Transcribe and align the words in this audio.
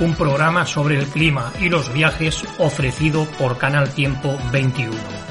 un 0.00 0.14
programa 0.14 0.64
sobre 0.66 0.98
el 0.98 1.06
clima 1.06 1.52
y 1.60 1.68
los 1.68 1.92
viajes 1.92 2.44
ofrecido 2.58 3.26
por 3.38 3.58
Canal 3.58 3.90
Tiempo 3.90 4.38
21. 4.52 5.27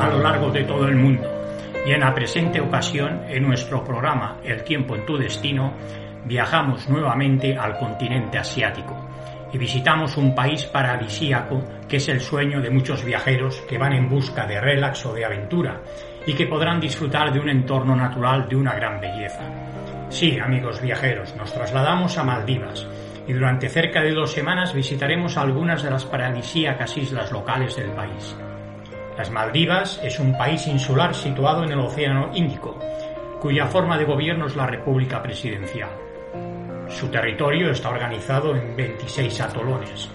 A 0.00 0.08
lo 0.08 0.18
largo 0.20 0.50
de 0.50 0.64
todo 0.64 0.86
el 0.86 0.96
mundo 0.96 1.28
y 1.84 1.90
en 1.90 2.00
la 2.00 2.14
presente 2.14 2.60
ocasión, 2.60 3.22
en 3.28 3.42
nuestro 3.42 3.82
programa 3.82 4.38
El 4.44 4.62
tiempo 4.62 4.94
en 4.94 5.04
tu 5.04 5.16
destino, 5.16 5.72
viajamos 6.24 6.88
nuevamente 6.88 7.56
al 7.56 7.76
continente 7.76 8.38
asiático 8.38 8.96
y 9.52 9.58
visitamos 9.58 10.16
un 10.16 10.34
país 10.34 10.64
paradisíaco 10.66 11.62
que 11.88 11.96
es 11.96 12.08
el 12.08 12.20
sueño 12.20 12.60
de 12.60 12.70
muchos 12.70 13.04
viajeros 13.04 13.60
que 13.68 13.78
van 13.78 13.92
en 13.92 14.08
busca 14.08 14.46
de 14.46 14.60
relax 14.60 15.04
o 15.06 15.12
de 15.12 15.24
aventura 15.24 15.80
y 16.26 16.34
que 16.34 16.46
podrán 16.46 16.80
disfrutar 16.80 17.32
de 17.32 17.40
un 17.40 17.48
entorno 17.48 17.96
natural 17.96 18.48
de 18.48 18.56
una 18.56 18.74
gran 18.74 19.00
belleza. 19.00 19.42
Sí, 20.08 20.38
amigos 20.38 20.80
viajeros, 20.80 21.34
nos 21.36 21.52
trasladamos 21.52 22.16
a 22.16 22.24
Maldivas 22.24 22.86
y 23.26 23.32
durante 23.32 23.68
cerca 23.68 24.02
de 24.02 24.12
dos 24.12 24.32
semanas 24.32 24.72
visitaremos 24.72 25.36
algunas 25.36 25.82
de 25.82 25.90
las 25.90 26.04
paradisíacas 26.04 26.96
islas 26.96 27.32
locales 27.32 27.76
del 27.76 27.90
país. 27.90 28.36
Las 29.16 29.30
Maldivas 29.30 30.00
es 30.02 30.18
un 30.18 30.36
país 30.36 30.66
insular 30.66 31.14
situado 31.14 31.64
en 31.64 31.72
el 31.72 31.80
Océano 31.80 32.30
Índico, 32.34 32.78
cuya 33.40 33.66
forma 33.66 33.98
de 33.98 34.04
gobierno 34.04 34.46
es 34.46 34.56
la 34.56 34.66
República 34.66 35.22
Presidencial. 35.22 35.90
Su 36.88 37.08
territorio 37.08 37.70
está 37.70 37.90
organizado 37.90 38.56
en 38.56 38.74
26 38.74 39.40
atolones. 39.42 40.08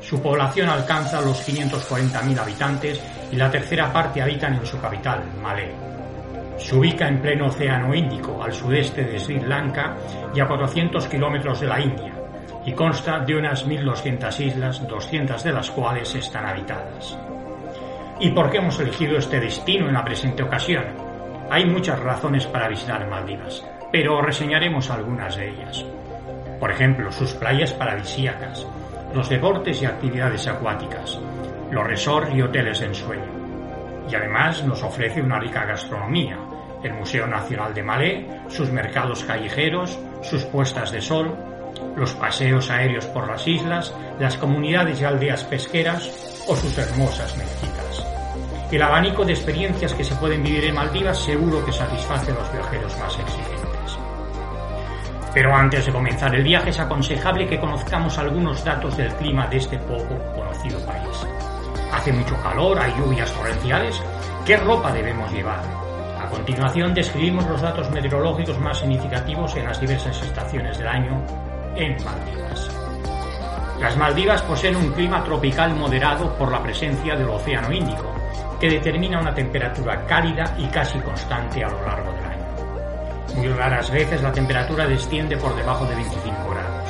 Su 0.00 0.22
población 0.22 0.68
alcanza 0.68 1.20
los 1.20 1.48
540.000 1.48 2.38
habitantes 2.38 3.02
y 3.32 3.36
la 3.36 3.50
tercera 3.50 3.92
parte 3.92 4.22
habitan 4.22 4.54
en 4.54 4.66
su 4.66 4.80
capital, 4.80 5.24
Malé. 5.42 5.72
Se 6.56 6.76
ubica 6.76 7.08
en 7.08 7.20
pleno 7.20 7.46
Océano 7.46 7.92
Índico, 7.92 8.40
al 8.42 8.52
sudeste 8.52 9.02
de 9.02 9.18
Sri 9.18 9.40
Lanka 9.40 9.96
y 10.32 10.38
a 10.38 10.46
400 10.46 11.08
kilómetros 11.08 11.60
de 11.60 11.66
la 11.66 11.80
India, 11.80 12.12
y 12.64 12.72
consta 12.72 13.18
de 13.18 13.36
unas 13.36 13.66
1.200 13.66 14.40
islas, 14.40 14.86
200 14.86 15.42
de 15.42 15.52
las 15.52 15.70
cuales 15.70 16.14
están 16.14 16.46
habitadas. 16.46 17.18
¿Y 18.20 18.30
por 18.30 18.50
qué 18.50 18.58
hemos 18.58 18.78
elegido 18.78 19.18
este 19.18 19.40
destino 19.40 19.88
en 19.88 19.94
la 19.94 20.04
presente 20.04 20.42
ocasión? 20.42 20.84
Hay 21.50 21.66
muchas 21.66 21.98
razones 21.98 22.46
para 22.46 22.68
visitar 22.68 23.08
Maldivas, 23.08 23.64
pero 23.90 24.22
reseñaremos 24.22 24.88
algunas 24.90 25.36
de 25.36 25.50
ellas. 25.50 25.84
Por 26.60 26.70
ejemplo, 26.70 27.10
sus 27.10 27.32
playas 27.32 27.72
paradisíacas, 27.72 28.66
los 29.12 29.28
deportes 29.28 29.82
y 29.82 29.86
actividades 29.86 30.46
acuáticas, 30.46 31.18
los 31.70 31.86
resorts 31.86 32.32
y 32.34 32.42
hoteles 32.42 32.80
de 32.80 32.86
ensueño. 32.86 33.26
Y 34.08 34.14
además 34.14 34.64
nos 34.64 34.82
ofrece 34.82 35.20
una 35.20 35.40
rica 35.40 35.64
gastronomía, 35.64 36.38
el 36.84 36.94
Museo 36.94 37.26
Nacional 37.26 37.74
de 37.74 37.82
Malé, 37.82 38.26
sus 38.48 38.70
mercados 38.70 39.24
callejeros, 39.24 39.98
sus 40.22 40.44
puestas 40.44 40.92
de 40.92 41.00
sol, 41.00 41.36
los 41.96 42.14
paseos 42.14 42.70
aéreos 42.70 43.06
por 43.06 43.26
las 43.26 43.46
islas, 43.48 43.92
las 44.20 44.36
comunidades 44.36 45.00
y 45.00 45.04
aldeas 45.04 45.42
pesqueras 45.44 46.44
o 46.48 46.54
sus 46.54 46.78
hermosas 46.78 47.36
mezquitas. 47.36 47.83
El 48.74 48.82
abanico 48.82 49.24
de 49.24 49.34
experiencias 49.34 49.94
que 49.94 50.02
se 50.02 50.16
pueden 50.16 50.42
vivir 50.42 50.64
en 50.64 50.74
Maldivas 50.74 51.16
seguro 51.16 51.64
que 51.64 51.70
satisface 51.70 52.32
a 52.32 52.34
los 52.34 52.52
viajeros 52.52 52.98
más 52.98 53.16
exigentes. 53.20 53.98
Pero 55.32 55.54
antes 55.54 55.86
de 55.86 55.92
comenzar 55.92 56.34
el 56.34 56.42
viaje 56.42 56.70
es 56.70 56.80
aconsejable 56.80 57.46
que 57.46 57.60
conozcamos 57.60 58.18
algunos 58.18 58.64
datos 58.64 58.96
del 58.96 59.14
clima 59.14 59.46
de 59.46 59.58
este 59.58 59.78
poco 59.78 60.18
conocido 60.34 60.80
país. 60.80 61.24
Hace 61.92 62.12
mucho 62.12 62.36
calor, 62.42 62.76
hay 62.76 62.92
lluvias 62.98 63.30
torrenciales. 63.30 64.02
¿Qué 64.44 64.56
ropa 64.56 64.92
debemos 64.92 65.30
llevar? 65.30 65.62
A 66.20 66.28
continuación 66.28 66.92
describimos 66.92 67.46
los 67.46 67.60
datos 67.60 67.88
meteorológicos 67.92 68.58
más 68.58 68.80
significativos 68.80 69.54
en 69.54 69.66
las 69.66 69.80
diversas 69.80 70.20
estaciones 70.20 70.78
del 70.78 70.88
año 70.88 71.24
en 71.76 71.92
Maldivas. 72.04 72.70
Las 73.78 73.96
Maldivas 73.96 74.42
poseen 74.42 74.74
un 74.74 74.90
clima 74.90 75.22
tropical 75.22 75.76
moderado 75.76 76.34
por 76.36 76.50
la 76.50 76.60
presencia 76.60 77.14
del 77.14 77.28
Océano 77.28 77.70
Índico, 77.72 78.23
que 78.64 78.70
determina 78.70 79.20
una 79.20 79.34
temperatura 79.34 80.06
cálida 80.06 80.56
y 80.56 80.66
casi 80.68 80.98
constante 81.00 81.62
a 81.62 81.68
lo 81.68 81.84
largo 81.84 82.10
del 82.14 82.24
año. 82.24 83.36
Muy 83.36 83.48
raras 83.48 83.90
veces 83.90 84.22
la 84.22 84.32
temperatura 84.32 84.86
desciende 84.86 85.36
por 85.36 85.54
debajo 85.54 85.84
de 85.84 85.94
25 85.96 86.48
grados. 86.48 86.88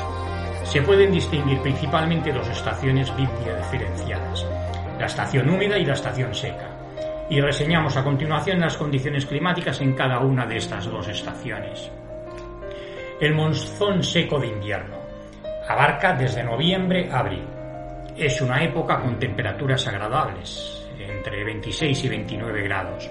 Se 0.62 0.83
pueden 0.83 1.11
distinguir 1.11 1.61
principalmente 1.62 2.33
dos 2.33 2.47
estaciones 2.47 3.12
diferenciadas, 3.17 4.47
la 5.01 5.07
estación 5.07 5.51
húmeda 5.51 5.77
y 5.77 5.85
la 5.85 5.95
estación 5.95 6.33
seca, 6.33 6.71
y 7.29 7.41
reseñamos 7.41 7.97
a 7.97 8.05
continuación 8.05 8.61
las 8.61 8.77
condiciones 8.77 9.27
climáticas 9.27 9.81
en 9.81 9.95
cada 9.95 10.21
una 10.21 10.47
de 10.47 10.59
estas 10.59 10.87
dos 10.87 11.09
estaciones. 11.09 11.91
El 13.21 13.35
monzón 13.35 14.05
seco 14.05 14.39
de 14.39 14.47
invierno 14.47 14.99
abarca 15.69 16.15
desde 16.15 16.45
noviembre 16.45 17.11
a 17.11 17.19
abril. 17.19 17.49
Es 18.17 18.41
una 18.41 18.62
época 18.62 19.01
con 19.01 19.19
temperaturas 19.19 19.89
agradables, 19.89 20.84
entre 21.11 21.45
26 21.45 22.05
y 22.05 22.09
29 22.09 22.63
grados. 22.63 23.11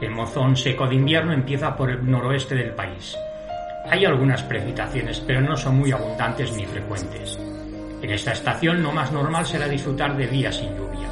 El 0.00 0.10
monzón 0.10 0.56
seco 0.56 0.86
de 0.86 0.96
invierno 0.96 1.32
empieza 1.32 1.76
por 1.76 1.90
el 1.90 2.08
noroeste 2.08 2.54
del 2.54 2.74
país. 2.74 3.16
Hay 3.90 4.04
algunas 4.04 4.42
precipitaciones, 4.42 5.20
pero 5.20 5.40
no 5.40 5.56
son 5.56 5.78
muy 5.78 5.92
abundantes 5.92 6.56
ni 6.56 6.64
frecuentes. 6.64 7.38
En 8.02 8.10
esta 8.10 8.32
estación 8.32 8.82
lo 8.82 8.92
más 8.92 9.12
normal 9.12 9.46
será 9.46 9.68
disfrutar 9.68 10.16
de 10.16 10.26
días 10.26 10.56
sin 10.56 10.76
lluvia. 10.76 11.08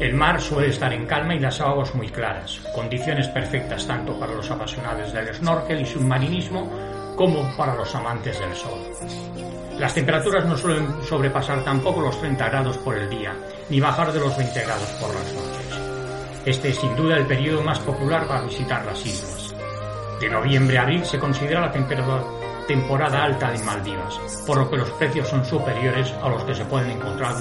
El 0.00 0.12
mar 0.14 0.40
suele 0.40 0.68
estar 0.68 0.92
en 0.92 1.06
calma 1.06 1.34
y 1.34 1.38
las 1.38 1.60
aguas 1.60 1.94
muy 1.94 2.08
claras, 2.08 2.60
condiciones 2.74 3.28
perfectas 3.28 3.86
tanto 3.86 4.18
para 4.18 4.34
los 4.34 4.50
apasionados 4.50 5.12
del 5.12 5.34
snorkel 5.34 5.80
y 5.80 5.86
submarinismo 5.86 7.14
como 7.16 7.56
para 7.56 7.74
los 7.74 7.94
amantes 7.94 8.38
del 8.38 8.54
sol. 8.54 8.78
Las 9.78 9.94
temperaturas 9.94 10.44
no 10.44 10.56
suelen 10.56 11.02
sobrepasar 11.02 11.64
tampoco 11.64 12.00
los 12.00 12.18
30 12.20 12.48
grados 12.48 12.76
por 12.78 12.96
el 12.96 13.08
día, 13.08 13.34
ni 13.70 13.80
bajar 13.80 14.12
de 14.12 14.20
los 14.20 14.36
20 14.36 14.60
grados 14.64 14.88
por 15.00 15.14
las 15.14 15.32
noches. 15.32 15.55
Este 16.46 16.68
es 16.68 16.78
sin 16.78 16.94
duda 16.94 17.16
el 17.16 17.26
periodo 17.26 17.60
más 17.60 17.80
popular 17.80 18.24
para 18.28 18.42
visitar 18.42 18.86
las 18.86 19.04
islas. 19.04 19.52
De 20.20 20.28
noviembre 20.28 20.78
a 20.78 20.82
abril 20.82 21.04
se 21.04 21.18
considera 21.18 21.62
la 21.62 21.72
temporada 21.72 23.24
alta 23.24 23.52
en 23.52 23.64
Maldivas, 23.64 24.44
por 24.46 24.58
lo 24.58 24.70
que 24.70 24.76
los 24.76 24.88
precios 24.90 25.26
son 25.26 25.44
superiores 25.44 26.14
a 26.22 26.28
los 26.28 26.44
que 26.44 26.54
se 26.54 26.64
pueden 26.64 26.92
encontrar 26.92 27.34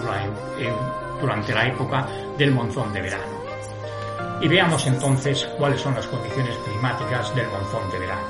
durante 1.22 1.54
la 1.54 1.68
época 1.68 2.08
del 2.36 2.50
monzón 2.50 2.92
de 2.94 3.02
verano. 3.04 3.24
Y 4.42 4.48
veamos 4.48 4.88
entonces 4.88 5.48
cuáles 5.60 5.82
son 5.82 5.94
las 5.94 6.08
condiciones 6.08 6.58
climáticas 6.66 7.34
del 7.36 7.48
monzón 7.50 7.92
de 7.92 8.00
verano. 8.00 8.28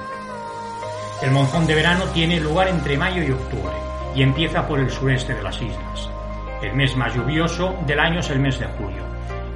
El 1.22 1.32
monzón 1.32 1.66
de 1.68 1.76
verano 1.76 2.04
tiene 2.14 2.42
lugar 2.42 2.68
entre 2.68 2.98
mayo 2.98 3.24
y 3.24 3.32
octubre 3.32 3.76
y 4.14 4.24
empieza 4.24 4.68
por 4.68 4.82
el 4.82 4.92
sureste 4.92 5.36
de 5.36 5.42
las 5.42 5.56
islas. 5.62 6.10
El 6.62 6.74
mes 6.76 6.98
más 6.98 7.16
lluvioso 7.16 7.74
del 7.88 8.02
año 8.02 8.20
es 8.20 8.30
el 8.30 8.40
mes 8.40 8.60
de 8.60 8.66
julio. 8.66 9.05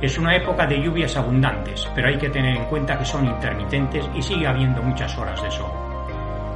Es 0.01 0.17
una 0.17 0.33
época 0.33 0.65
de 0.65 0.81
lluvias 0.81 1.17
abundantes, 1.17 1.89
pero 1.93 2.07
hay 2.07 2.17
que 2.17 2.29
tener 2.29 2.55
en 2.55 2.65
cuenta 2.65 2.97
que 2.97 3.03
son 3.03 3.25
intermitentes 3.25 4.09
y 4.15 4.21
sigue 4.21 4.47
habiendo 4.47 4.81
muchas 4.81 5.17
horas 5.17 5.43
de 5.43 5.51
sol. 5.51 5.71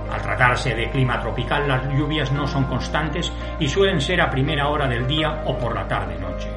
Al 0.09 0.21
tratarse 0.21 0.73
de 0.73 0.89
clima 0.89 1.19
tropical, 1.19 1.67
las 1.67 1.85
lluvias 1.89 2.31
no 2.31 2.47
son 2.47 2.63
constantes 2.65 3.33
y 3.59 3.67
suelen 3.67 3.99
ser 3.99 4.21
a 4.21 4.29
primera 4.29 4.69
hora 4.69 4.87
del 4.87 5.05
día 5.05 5.41
o 5.45 5.57
por 5.57 5.75
la 5.75 5.85
tarde-noche. 5.85 6.47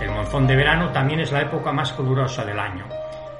El 0.00 0.10
monzón 0.10 0.46
de 0.46 0.54
verano 0.54 0.90
también 0.90 1.18
es 1.18 1.32
la 1.32 1.42
época 1.42 1.72
más 1.72 1.92
calurosa 1.92 2.44
del 2.44 2.58
año. 2.60 2.86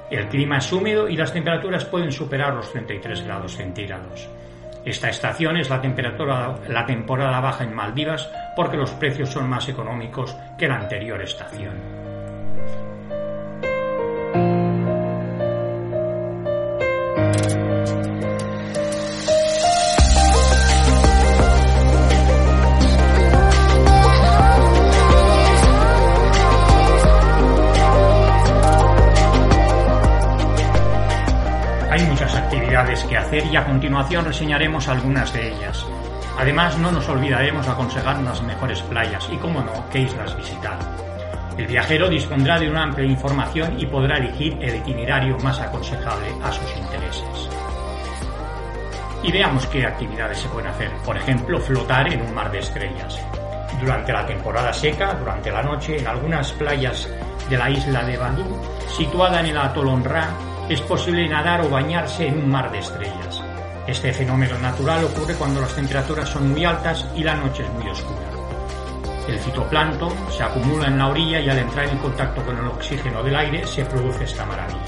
El 0.09 0.27
clima 0.27 0.57
es 0.57 0.71
húmedo 0.73 1.07
y 1.07 1.15
las 1.15 1.31
temperaturas 1.31 1.85
pueden 1.85 2.11
superar 2.11 2.53
los 2.53 2.69
33 2.71 3.23
grados 3.23 3.55
centígrados. 3.55 4.27
Esta 4.83 5.07
estación 5.07 5.55
es 5.55 5.69
la, 5.69 5.81
la 6.67 6.85
temporada 6.85 7.39
baja 7.39 7.63
en 7.63 7.73
Maldivas 7.73 8.29
porque 8.57 8.75
los 8.75 8.91
precios 8.91 9.29
son 9.29 9.49
más 9.49 9.69
económicos 9.69 10.35
que 10.57 10.67
la 10.67 10.75
anterior 10.75 11.21
estación. 11.21 12.02
Y 33.41 33.55
a 33.55 33.65
continuación 33.65 34.25
reseñaremos 34.25 34.87
algunas 34.87 35.33
de 35.33 35.53
ellas. 35.53 35.85
Además, 36.37 36.77
no 36.77 36.91
nos 36.91 37.07
olvidaremos 37.09 37.67
aconsejar 37.67 38.21
las 38.21 38.41
mejores 38.43 38.81
playas 38.83 39.27
y, 39.31 39.37
como 39.37 39.61
no, 39.61 39.71
qué 39.91 39.99
islas 39.99 40.35
visitar. 40.37 40.77
El 41.57 41.67
viajero 41.67 42.09
dispondrá 42.09 42.59
de 42.59 42.69
una 42.69 42.83
amplia 42.83 43.07
información 43.07 43.79
y 43.79 43.85
podrá 43.85 44.17
elegir 44.17 44.57
el 44.61 44.75
itinerario 44.75 45.37
más 45.39 45.59
aconsejable 45.59 46.27
a 46.43 46.51
sus 46.51 46.77
intereses. 46.77 47.49
Y 49.23 49.31
veamos 49.31 49.65
qué 49.67 49.85
actividades 49.85 50.39
se 50.39 50.49
pueden 50.49 50.69
hacer. 50.69 50.91
Por 51.05 51.17
ejemplo, 51.17 51.59
flotar 51.59 52.11
en 52.11 52.21
un 52.21 52.33
mar 52.33 52.51
de 52.51 52.59
estrellas. 52.59 53.19
Durante 53.79 54.13
la 54.13 54.25
temporada 54.25 54.73
seca, 54.73 55.13
durante 55.13 55.51
la 55.51 55.63
noche, 55.63 55.97
en 55.97 56.07
algunas 56.07 56.51
playas 56.53 57.09
de 57.49 57.57
la 57.57 57.69
isla 57.69 58.03
de 58.03 58.17
Badu, 58.17 58.61
situada 58.95 59.39
en 59.39 59.47
el 59.47 59.57
atolón 59.57 60.03
Ra, 60.03 60.29
es 60.69 60.81
posible 60.81 61.27
nadar 61.27 61.61
o 61.61 61.69
bañarse 61.69 62.27
en 62.27 62.37
un 62.37 62.49
mar 62.49 62.71
de 62.71 62.79
estrellas. 62.79 63.41
Este 63.85 64.13
fenómeno 64.13 64.57
natural 64.59 65.03
ocurre 65.03 65.35
cuando 65.35 65.59
las 65.59 65.75
temperaturas 65.75 66.29
son 66.29 66.51
muy 66.51 66.63
altas 66.63 67.05
y 67.15 67.23
la 67.23 67.35
noche 67.35 67.63
es 67.63 67.69
muy 67.71 67.89
oscura. 67.89 68.33
El 69.27 69.39
fitoplancton 69.39 70.13
se 70.31 70.43
acumula 70.43 70.87
en 70.87 70.97
la 70.97 71.07
orilla 71.07 71.39
y 71.39 71.49
al 71.49 71.57
entrar 71.57 71.87
en 71.87 71.97
contacto 71.97 72.43
con 72.43 72.57
el 72.57 72.67
oxígeno 72.67 73.23
del 73.23 73.35
aire 73.35 73.65
se 73.67 73.85
produce 73.85 74.23
esta 74.23 74.45
maravilla. 74.45 74.81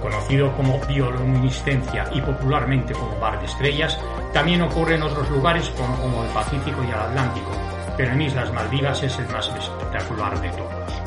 Conocido 0.00 0.54
como 0.56 0.80
bioluminiscencia 0.86 2.04
y 2.12 2.20
popularmente 2.20 2.94
como 2.94 3.18
bar 3.18 3.38
de 3.38 3.46
estrellas, 3.46 3.98
también 4.32 4.62
ocurre 4.62 4.94
en 4.94 5.02
otros 5.02 5.28
lugares 5.30 5.70
como, 5.70 6.24
el 6.24 6.30
Pacífico 6.30 6.82
y 6.84 6.88
el 6.88 6.94
Atlántico, 6.94 7.50
pero 7.96 8.12
en 8.12 8.22
Islas 8.22 8.52
Maldivas 8.52 9.02
es 9.02 9.18
el 9.18 9.28
más 9.28 9.48
espectacular 9.48 10.40
de 10.40 10.48
todos. 10.50 11.02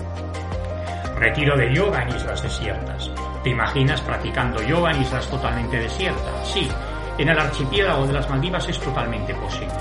Retiro 1.16 1.57
de 1.57 1.74
yoga 1.74 2.04
en 2.04 2.10
islas 2.10 2.44
desiertas. 2.44 3.12
¿Te 3.44 3.50
imaginas 3.50 4.00
practicando 4.00 4.63
yoga 4.63 4.92
en 4.92 5.01
islas 5.01 5.28
totalmente 5.28 5.78
desiertas? 5.78 6.48
Sí, 6.48 6.69
en 7.18 7.28
el 7.28 7.38
archipiélago 7.38 8.07
de 8.07 8.13
las 8.13 8.30
Maldivas 8.30 8.69
es 8.69 8.80
totalmente 8.80 9.36
posible. 9.36 9.74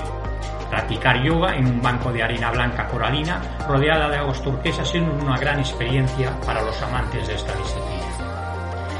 Practicar 0.69 1.23
yoga 1.23 1.55
en 1.55 1.67
un 1.67 1.81
banco 1.81 2.11
de 2.11 2.23
arena 2.23 2.51
blanca 2.51 2.87
coralina 2.87 3.41
rodeada 3.65 4.09
de 4.09 4.17
aguas 4.17 4.41
turquesas 4.43 4.93
es 4.93 5.01
una 5.01 5.37
gran 5.37 5.59
experiencia 5.59 6.37
para 6.45 6.61
los 6.61 6.81
amantes 6.81 7.25
de 7.25 7.35
esta 7.35 7.55
disciplina. 7.55 8.03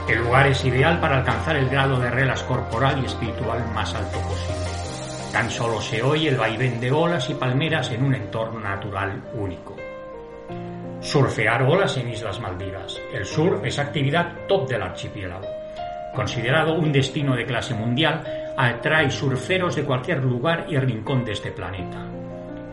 El 0.08 0.20
lugar 0.20 0.48
es 0.48 0.64
ideal 0.64 1.00
para 1.00 1.18
alcanzar 1.18 1.58
el 1.58 1.70
grado 1.70 2.00
de 2.00 2.10
relas 2.10 2.42
corporal 2.44 3.02
y 3.02 3.06
espiritual 3.06 3.66
más 3.74 3.94
alto 3.94 4.18
posible. 4.20 4.66
Tan 5.34 5.50
solo 5.50 5.82
se 5.82 6.02
oye 6.02 6.30
el 6.30 6.38
vaivén 6.38 6.80
de 6.80 6.92
olas 6.92 7.30
y 7.30 7.34
palmeras 7.34 7.92
en 7.92 8.06
un 8.06 8.16
entorno 8.16 8.60
natural 8.62 9.24
único. 9.34 9.73
Surfear 11.04 11.64
olas 11.64 11.98
en 11.98 12.10
Islas 12.10 12.40
Maldivas. 12.40 12.98
El 13.14 13.26
surf 13.26 13.62
es 13.66 13.78
actividad 13.78 14.48
top 14.48 14.70
del 14.70 14.82
archipiélago. 14.82 15.46
Considerado 16.16 16.76
un 16.76 16.94
destino 16.94 17.36
de 17.36 17.46
clase 17.46 17.74
mundial, 17.74 18.24
atrae 18.58 19.12
surferos 19.12 19.76
de 19.76 19.84
cualquier 19.84 20.24
lugar 20.24 20.66
y 20.70 20.78
rincón 20.78 21.26
de 21.26 21.34
este 21.34 21.52
planeta. 21.52 22.06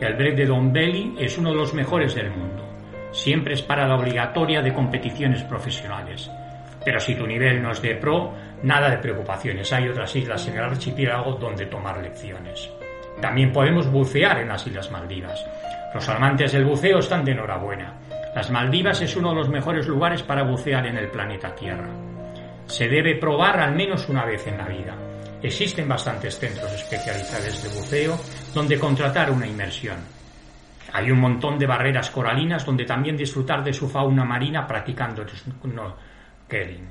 El 0.00 0.15
break 0.15 0.37
de 0.37 0.47
Don 0.47 0.73
Belly 0.73 1.17
es 1.19 1.37
uno 1.38 1.50
de 1.50 1.56
los 1.56 1.75
mejores 1.75 2.15
del 2.15 2.31
mundo. 2.31 2.65
Siempre 3.11 3.55
es 3.55 3.62
parada 3.62 3.97
obligatoria 3.97 4.62
de 4.62 4.73
competiciones 4.73 5.43
profesionales. 5.43 6.31
Pero 6.85 7.00
si 7.00 7.17
tu 7.17 7.27
nivel 7.27 7.61
no 7.61 7.73
es 7.73 7.82
de 7.82 7.97
pro, 7.97 8.32
nada 8.62 8.91
de 8.91 8.99
preocupaciones. 8.99 9.73
Hay 9.73 9.88
otras 9.88 10.15
islas 10.15 10.47
en 10.47 10.55
el 10.55 10.65
archipiélago 10.65 11.32
donde 11.32 11.67
tomar 11.67 12.00
lecciones. 12.00 12.71
También 13.21 13.53
podemos 13.53 13.91
bucear 13.91 14.38
en 14.38 14.49
las 14.49 14.65
Islas 14.67 14.91
Maldivas. 14.93 15.44
Los 15.93 16.09
amantes 16.09 16.53
del 16.53 16.65
buceo 16.65 17.00
están 17.00 17.25
de 17.25 17.32
enhorabuena. 17.32 17.93
Las 18.35 18.49
Maldivas 18.49 19.03
es 19.03 19.17
uno 19.17 19.31
de 19.31 19.35
los 19.35 19.49
mejores 19.49 19.88
lugares 19.88 20.23
para 20.23 20.44
bucear 20.44 20.87
en 20.87 20.97
el 20.97 21.09
planeta 21.09 21.53
Tierra. 21.55 21.88
Se 22.67 22.88
debe 22.88 23.17
probar 23.17 23.59
al 23.59 23.75
menos 23.75 24.09
una 24.09 24.25
vez 24.25 24.47
en 24.47 24.56
la 24.56 24.69
vida. 24.69 24.94
Existen 25.43 25.88
bastantes 25.88 26.38
centros 26.38 26.73
especializados 26.73 27.62
de 27.62 27.69
buceo 27.71 28.17
donde 28.55 28.79
contratar 28.79 29.32
una 29.32 29.49
inmersión. 29.49 29.97
Hay 30.93 31.11
un 31.11 31.19
montón 31.19 31.59
de 31.59 31.67
barreras 31.67 32.11
coralinas 32.11 32.65
donde 32.65 32.85
también 32.85 33.17
disfrutar 33.17 33.65
de 33.65 33.73
su 33.73 33.88
fauna 33.88 34.25
marina 34.25 34.65
practicando 34.67 35.25
snorkeling. 35.27 36.88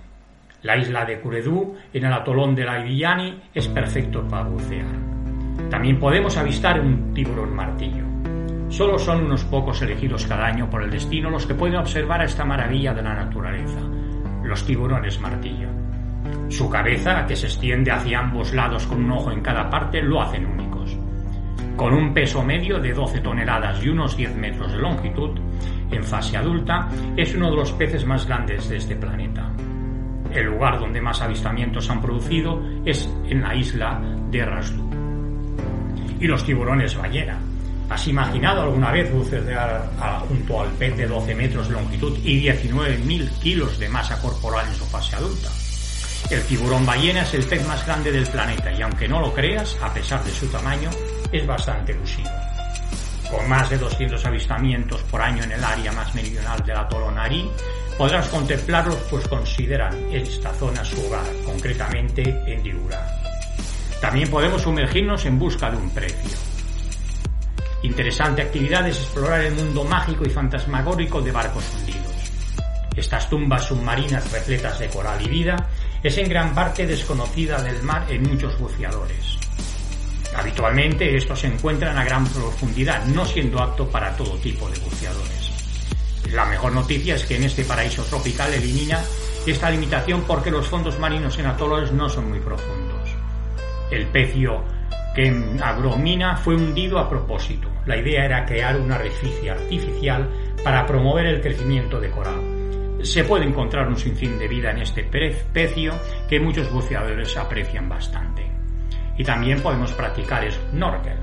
La 0.63 0.75
isla 0.75 1.05
de 1.05 1.21
Curedú, 1.21 1.77
en 1.93 2.03
el 2.03 2.11
atolón 2.11 2.53
de 2.53 2.65
la 2.65 2.79
Ivillani, 2.79 3.43
es 3.53 3.67
perfecto 3.69 4.27
para 4.27 4.43
bucear. 4.43 4.87
También 5.69 5.99
podemos 5.99 6.35
avistar 6.35 6.81
un 6.81 7.13
tiburón 7.13 7.55
martillo. 7.55 8.08
Solo 8.69 8.99
son 8.99 9.25
unos 9.25 9.43
pocos 9.45 9.81
elegidos 9.81 10.25
cada 10.27 10.45
año 10.45 10.69
por 10.69 10.83
el 10.83 10.91
destino 10.91 11.31
los 11.31 11.45
que 11.47 11.55
pueden 11.55 11.77
observar 11.77 12.21
esta 12.21 12.45
maravilla 12.45 12.93
de 12.93 13.01
la 13.01 13.15
naturaleza, 13.15 13.79
los 14.43 14.63
tiburones 14.63 15.19
martillo. 15.19 15.67
Su 16.49 16.69
cabeza, 16.69 17.25
que 17.25 17.35
se 17.35 17.47
extiende 17.47 17.91
hacia 17.91 18.19
ambos 18.19 18.53
lados 18.53 18.85
con 18.85 19.03
un 19.03 19.11
ojo 19.11 19.31
en 19.31 19.41
cada 19.41 19.69
parte, 19.69 20.03
lo 20.03 20.21
hacen 20.21 20.45
únicos. 20.45 20.95
Con 21.75 21.93
un 21.93 22.13
peso 22.13 22.43
medio 22.43 22.79
de 22.79 22.93
12 22.93 23.21
toneladas 23.21 23.83
y 23.83 23.89
unos 23.89 24.15
10 24.15 24.35
metros 24.35 24.71
de 24.71 24.77
longitud, 24.77 25.31
en 25.91 26.03
fase 26.03 26.37
adulta, 26.37 26.87
es 27.17 27.33
uno 27.33 27.49
de 27.49 27.55
los 27.55 27.71
peces 27.71 28.05
más 28.05 28.27
grandes 28.27 28.69
de 28.69 28.77
este 28.77 28.95
planeta. 28.95 29.49
El 30.31 30.45
lugar 30.45 30.79
donde 30.79 31.01
más 31.01 31.21
avistamientos 31.21 31.89
han 31.89 32.01
producido 32.01 32.61
es 32.85 33.11
en 33.25 33.41
la 33.41 33.55
isla 33.55 33.99
de 34.29 34.45
Raslu. 34.45 34.89
Y 36.19 36.27
los 36.27 36.43
tiburones 36.43 36.95
ballena, 36.95 37.39
¿Has 37.89 38.07
imaginado 38.07 38.61
alguna 38.61 38.91
vez 38.91 39.11
bucear 39.11 39.89
junto 40.27 40.61
al 40.61 40.69
pez 40.73 40.95
de 40.95 41.07
12 41.07 41.33
metros 41.33 41.67
de 41.67 41.73
longitud 41.73 42.17
y 42.23 42.43
19.000 42.43 43.29
kilos 43.39 43.79
de 43.79 43.89
masa 43.89 44.21
corporal 44.21 44.67
en 44.67 44.75
su 44.75 44.85
fase 44.85 45.15
adulta? 45.15 45.49
El 46.29 46.43
tiburón 46.43 46.85
ballena 46.85 47.23
es 47.23 47.33
el 47.33 47.45
pez 47.45 47.65
más 47.65 47.83
grande 47.87 48.11
del 48.11 48.27
planeta 48.27 48.71
y 48.71 48.83
aunque 48.83 49.07
no 49.07 49.19
lo 49.19 49.33
creas, 49.33 49.75
a 49.81 49.91
pesar 49.91 50.23
de 50.23 50.31
su 50.31 50.45
tamaño, 50.47 50.91
es 51.31 51.47
bastante 51.47 51.93
elusivo. 51.93 52.29
Con 53.31 53.49
más 53.49 53.67
de 53.71 53.79
200 53.79 54.23
avistamientos 54.23 55.01
por 55.03 55.21
año 55.21 55.43
en 55.43 55.53
el 55.53 55.63
área 55.63 55.91
más 55.91 56.13
meridional 56.13 56.63
del 56.63 56.77
atolón 56.77 57.17
Ari, 57.17 57.49
podrás 57.97 58.27
contemplarlos 58.27 58.97
pues 59.09 59.27
consideran 59.27 59.95
esta 60.11 60.53
zona 60.53 60.85
su 60.85 61.03
hogar, 61.07 61.25
concretamente 61.43 62.43
en 62.45 62.61
Digura. 62.61 63.03
También 63.99 64.29
podemos 64.29 64.61
sumergirnos 64.61 65.25
en 65.25 65.39
busca 65.39 65.71
de 65.71 65.77
un 65.77 65.89
precio. 65.89 66.48
Interesante 67.81 68.41
actividad 68.41 68.87
es 68.87 68.97
explorar 68.97 69.41
el 69.41 69.55
mundo 69.55 69.85
mágico 69.85 70.25
y 70.25 70.29
fantasmagórico 70.29 71.21
de 71.21 71.31
barcos 71.31 71.63
hundidos. 71.73 72.31
Estas 72.95 73.29
tumbas 73.29 73.65
submarinas 73.65 74.29
repletas 74.31 74.79
de 74.79 74.89
coral 74.89 75.21
y 75.21 75.29
vida 75.29 75.55
es 76.03 76.17
en 76.17 76.27
gran 76.27 76.53
parte 76.53 76.85
desconocida 76.85 77.61
del 77.61 77.81
mar 77.83 78.05
en 78.09 78.23
muchos 78.23 78.59
buceadores. 78.59 79.37
Habitualmente 80.35 81.15
estos 81.15 81.39
se 81.39 81.47
encuentran 81.47 81.97
a 81.97 82.03
gran 82.03 82.25
profundidad, 82.27 83.05
no 83.05 83.25
siendo 83.25 83.61
apto 83.61 83.87
para 83.89 84.15
todo 84.15 84.37
tipo 84.37 84.69
de 84.69 84.79
buceadores. 84.79 85.51
La 86.33 86.45
mejor 86.45 86.73
noticia 86.73 87.15
es 87.15 87.25
que 87.25 87.37
en 87.37 87.43
este 87.43 87.63
paraíso 87.63 88.03
tropical 88.03 88.53
elimina 88.53 88.99
esta 89.45 89.71
limitación 89.71 90.23
porque 90.27 90.51
los 90.51 90.67
fondos 90.67 90.99
marinos 90.99 91.39
en 91.39 91.45
atolones 91.45 91.91
no 91.91 92.09
son 92.09 92.29
muy 92.29 92.39
profundos. 92.39 93.09
El 93.89 94.05
pecio 94.07 94.63
que 95.15 95.57
Agromina 95.63 96.35
fue 96.37 96.55
hundido 96.55 96.99
a 96.99 97.09
propósito. 97.09 97.68
La 97.89 97.97
idea 97.97 98.23
era 98.23 98.45
crear 98.45 98.79
una 98.79 98.97
arrecife 98.97 99.49
artificial 99.49 100.29
para 100.63 100.85
promover 100.85 101.25
el 101.25 101.41
crecimiento 101.41 101.99
de 101.99 102.11
coral. 102.11 102.99
Se 103.01 103.23
puede 103.23 103.45
encontrar 103.45 103.87
un 103.87 103.97
sinfín 103.97 104.37
de 104.37 104.47
vida 104.47 104.69
en 104.69 104.77
este 104.77 105.05
pecio 105.05 105.95
que 106.29 106.39
muchos 106.39 106.71
buceadores 106.71 107.35
aprecian 107.35 107.89
bastante. 107.89 108.47
Y 109.17 109.23
también 109.23 109.63
podemos 109.63 109.91
practicar 109.93 110.47
snorkel. 110.51 111.17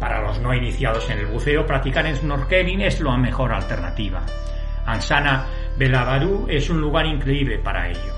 Para 0.00 0.22
los 0.22 0.40
no 0.40 0.54
iniciados 0.54 1.10
en 1.10 1.18
el 1.18 1.26
buceo, 1.26 1.66
practicar 1.66 2.10
snorkeling 2.16 2.80
es 2.80 2.98
la 3.02 3.18
mejor 3.18 3.52
alternativa. 3.52 4.22
Ansana 4.86 5.44
Belabarú 5.76 6.46
es 6.48 6.70
un 6.70 6.80
lugar 6.80 7.04
increíble 7.04 7.58
para 7.58 7.90
ello. 7.90 8.14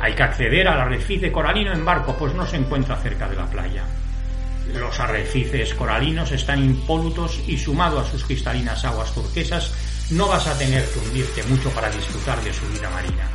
Hay 0.00 0.12
que 0.14 0.24
acceder 0.24 0.66
al 0.66 0.80
arrecife 0.80 1.30
coralino 1.30 1.72
en 1.72 1.84
barco, 1.84 2.16
pues 2.18 2.34
no 2.34 2.44
se 2.44 2.56
encuentra 2.56 2.96
cerca 2.96 3.28
de 3.28 3.36
la 3.36 3.46
playa. 3.46 3.84
Los 4.74 4.98
arrecifes 5.00 5.74
coralinos 5.74 6.32
están 6.32 6.62
impolutos 6.62 7.40
y 7.46 7.56
sumado 7.56 8.00
a 8.00 8.04
sus 8.04 8.24
cristalinas 8.24 8.84
aguas 8.84 9.14
turquesas, 9.14 9.72
no 10.10 10.28
vas 10.28 10.46
a 10.46 10.58
tener 10.58 10.84
que 10.88 10.98
hundirte 10.98 11.42
mucho 11.44 11.70
para 11.70 11.90
disfrutar 11.90 12.42
de 12.42 12.52
su 12.52 12.66
vida 12.68 12.90
marina. 12.90 13.30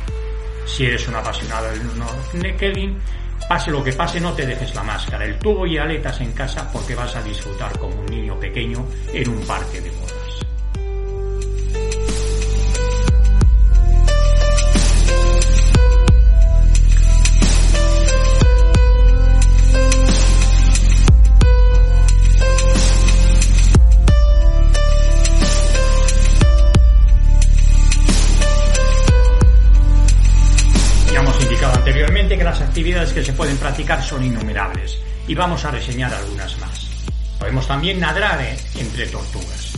Si 0.66 0.84
eres 0.84 1.08
un 1.08 1.16
apasionado 1.16 1.68
del 1.70 1.80
snorkeling, 1.90 2.98
Pase 3.48 3.70
lo 3.70 3.82
que 3.82 3.92
pase, 3.92 4.20
no 4.20 4.32
te 4.32 4.46
dejes 4.46 4.74
la 4.74 4.82
máscara, 4.82 5.24
el 5.24 5.38
tubo 5.38 5.66
y 5.66 5.76
aletas 5.76 6.20
en 6.20 6.32
casa 6.32 6.70
porque 6.72 6.94
vas 6.94 7.14
a 7.16 7.22
disfrutar 7.22 7.76
como 7.78 7.94
un 8.00 8.06
niño 8.06 8.38
pequeño 8.38 8.86
en 9.12 9.28
un 9.28 9.40
parque 9.46 9.80
de 9.80 9.90
bodas. 9.90 10.11
Que 33.12 33.24
se 33.24 33.32
pueden 33.32 33.56
practicar 33.56 34.02
son 34.02 34.24
innumerables 34.24 34.98
y 35.26 35.34
vamos 35.34 35.64
a 35.64 35.70
reseñar 35.70 36.12
algunas 36.12 36.58
más. 36.58 36.88
Podemos 37.38 37.66
también 37.66 38.00
nadar 38.00 38.40
eh, 38.40 38.56
entre 38.78 39.06
tortugas. 39.06 39.72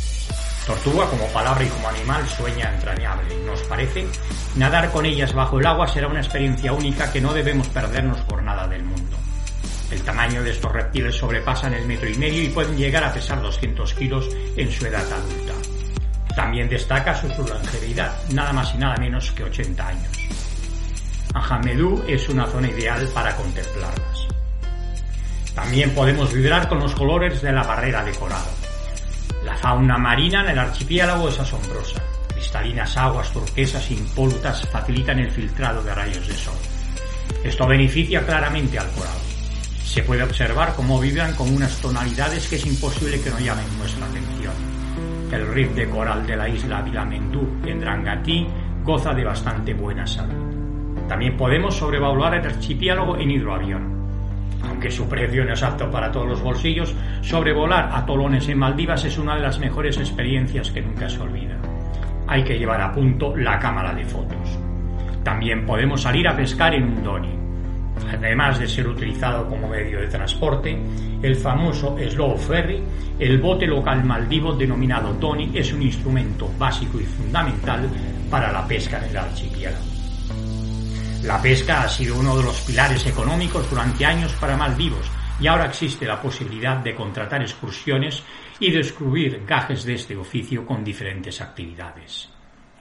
Tortuga 0.66 1.06
como 1.06 1.26
palabra 1.28 1.64
y 1.64 1.68
como 1.68 1.88
animal 1.88 2.26
sueña 2.28 2.72
entrañable, 2.74 3.36
¿nos 3.46 3.62
parece? 3.62 4.06
Nadar 4.56 4.90
con 4.90 5.04
ellas 5.04 5.34
bajo 5.34 5.58
el 5.58 5.66
agua 5.66 5.86
será 5.86 6.08
una 6.08 6.20
experiencia 6.20 6.72
única 6.72 7.12
que 7.12 7.20
no 7.20 7.34
debemos 7.34 7.68
perdernos 7.68 8.20
por 8.22 8.42
nada 8.42 8.66
del 8.68 8.82
mundo. 8.82 9.16
El 9.90 10.02
tamaño 10.02 10.42
de 10.42 10.50
estos 10.50 10.72
reptiles 10.72 11.16
sobrepasan 11.16 11.74
el 11.74 11.86
metro 11.86 12.08
y 12.08 12.14
medio 12.14 12.42
y 12.42 12.48
pueden 12.48 12.76
llegar 12.76 13.04
a 13.04 13.12
pesar 13.12 13.42
200 13.42 13.94
kilos 13.94 14.28
en 14.56 14.70
su 14.70 14.86
edad 14.86 15.04
adulta. 15.12 15.52
También 16.34 16.68
destaca 16.68 17.14
su 17.14 17.28
longevidad, 17.28 18.12
nada 18.32 18.52
más 18.52 18.74
y 18.74 18.78
nada 18.78 18.96
menos 18.96 19.30
que 19.32 19.44
80 19.44 19.86
años. 19.86 20.18
Ajamedú 21.34 22.04
es 22.06 22.28
una 22.28 22.46
zona 22.46 22.68
ideal 22.68 23.08
para 23.12 23.34
contemplarlas. 23.34 24.28
También 25.52 25.90
podemos 25.90 26.32
vibrar 26.32 26.68
con 26.68 26.78
los 26.78 26.94
colores 26.94 27.42
de 27.42 27.52
la 27.52 27.64
barrera 27.64 28.04
de 28.04 28.12
coral. 28.12 28.42
La 29.44 29.56
fauna 29.56 29.98
marina 29.98 30.42
en 30.42 30.50
el 30.50 30.58
archipiélago 30.58 31.28
es 31.28 31.38
asombrosa. 31.40 32.00
Cristalinas 32.28 32.96
aguas 32.96 33.32
turquesas 33.32 33.90
impolutas 33.90 34.66
facilitan 34.68 35.18
el 35.18 35.30
filtrado 35.30 35.82
de 35.82 35.94
rayos 35.94 36.26
de 36.26 36.34
sol. 36.34 36.54
Esto 37.42 37.66
beneficia 37.66 38.24
claramente 38.24 38.78
al 38.78 38.90
coral. 38.92 39.18
Se 39.84 40.02
puede 40.02 40.22
observar 40.22 40.74
cómo 40.74 41.00
vibran 41.00 41.34
con 41.34 41.52
unas 41.52 41.76
tonalidades 41.78 42.48
que 42.48 42.56
es 42.56 42.66
imposible 42.66 43.20
que 43.20 43.30
no 43.30 43.40
llamen 43.40 43.78
nuestra 43.78 44.06
atención. 44.06 44.54
El 45.32 45.48
riff 45.52 45.72
de 45.74 45.88
coral 45.90 46.26
de 46.26 46.36
la 46.36 46.48
isla 46.48 46.80
Vilamendú 46.80 47.60
en 47.66 47.80
Drangatí 47.80 48.46
goza 48.84 49.12
de 49.12 49.24
bastante 49.24 49.74
buena 49.74 50.06
salud. 50.06 50.43
También 51.08 51.36
podemos 51.36 51.76
sobrevaluar 51.76 52.34
el 52.34 52.46
archipiélago 52.46 53.16
en 53.16 53.30
hidroavión. 53.30 53.94
Aunque 54.62 54.90
su 54.90 55.08
precio 55.08 55.44
no 55.44 55.52
es 55.52 55.62
apto 55.62 55.90
para 55.90 56.10
todos 56.10 56.26
los 56.26 56.42
bolsillos, 56.42 56.94
sobrevolar 57.20 57.90
atolones 57.92 58.48
en 58.48 58.58
Maldivas 58.58 59.04
es 59.04 59.18
una 59.18 59.36
de 59.36 59.42
las 59.42 59.58
mejores 59.58 59.98
experiencias 59.98 60.70
que 60.70 60.80
nunca 60.80 61.08
se 61.08 61.20
olvida. 61.20 61.56
Hay 62.26 62.42
que 62.42 62.58
llevar 62.58 62.80
a 62.80 62.92
punto 62.92 63.36
la 63.36 63.58
cámara 63.58 63.92
de 63.92 64.04
fotos. 64.04 64.58
También 65.22 65.66
podemos 65.66 66.02
salir 66.02 66.26
a 66.26 66.36
pescar 66.36 66.74
en 66.74 66.84
un 66.84 67.04
doni. 67.04 67.34
Además 68.12 68.58
de 68.58 68.66
ser 68.66 68.88
utilizado 68.88 69.48
como 69.48 69.68
medio 69.68 70.00
de 70.00 70.08
transporte, 70.08 70.76
el 71.22 71.36
famoso 71.36 71.96
slow 72.10 72.36
ferry, 72.36 72.82
el 73.18 73.38
bote 73.38 73.66
local 73.66 74.04
maldivo 74.04 74.54
denominado 74.54 75.12
Tony, 75.14 75.50
es 75.54 75.72
un 75.72 75.82
instrumento 75.82 76.50
básico 76.58 76.98
y 76.98 77.04
fundamental 77.04 77.88
para 78.30 78.50
la 78.50 78.66
pesca 78.66 78.98
en 78.98 79.10
el 79.10 79.16
archipiélago. 79.16 79.93
La 81.24 81.40
pesca 81.40 81.82
ha 81.82 81.88
sido 81.88 82.18
uno 82.18 82.36
de 82.36 82.42
los 82.42 82.60
pilares 82.60 83.06
económicos 83.06 83.70
durante 83.70 84.04
años 84.04 84.34
para 84.34 84.58
Maldivos 84.58 85.10
y 85.40 85.46
ahora 85.46 85.64
existe 85.64 86.04
la 86.04 86.20
posibilidad 86.20 86.76
de 86.76 86.94
contratar 86.94 87.40
excursiones 87.40 88.22
y 88.60 88.70
descubrir 88.70 89.42
gajes 89.46 89.84
de 89.84 89.94
este 89.94 90.14
oficio 90.18 90.66
con 90.66 90.84
diferentes 90.84 91.40
actividades. 91.40 92.28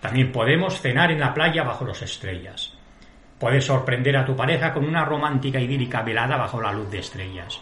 También 0.02 0.34
podemos 0.34 0.82
cenar 0.82 1.10
en 1.12 1.22
la 1.22 1.34
playa 1.34 1.64
bajo 1.64 1.86
las 1.86 2.02
estrellas. 2.02 2.74
Puedes 3.40 3.64
sorprender 3.64 4.18
a 4.18 4.26
tu 4.26 4.36
pareja 4.36 4.74
con 4.74 4.84
una 4.84 5.06
romántica 5.06 5.62
idílica 5.62 6.02
velada 6.02 6.36
bajo 6.36 6.62
la 6.62 6.74
luz 6.74 6.92
de 6.92 7.00
estrellas. 7.00 7.62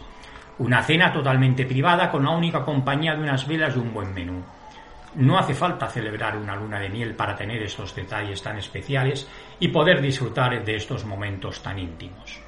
Una 0.58 0.82
cena 0.82 1.12
totalmente 1.12 1.64
privada 1.64 2.10
con 2.10 2.24
la 2.24 2.32
única 2.32 2.64
compañía 2.64 3.14
de 3.14 3.22
unas 3.22 3.46
velas 3.46 3.76
y 3.76 3.78
un 3.78 3.94
buen 3.94 4.12
menú. 4.12 4.42
No 5.14 5.38
hace 5.38 5.54
falta 5.54 5.88
celebrar 5.88 6.38
una 6.38 6.56
luna 6.56 6.80
de 6.80 6.88
miel 6.88 7.14
para 7.14 7.36
tener 7.36 7.62
estos 7.62 7.94
detalles 7.94 8.42
tan 8.42 8.56
especiales 8.56 9.28
y 9.62 9.68
poder 9.68 10.02
disfrutar 10.02 10.64
de 10.64 10.74
estos 10.74 11.04
momentos 11.04 11.62
tan 11.62 11.78
íntimos. 11.78 12.40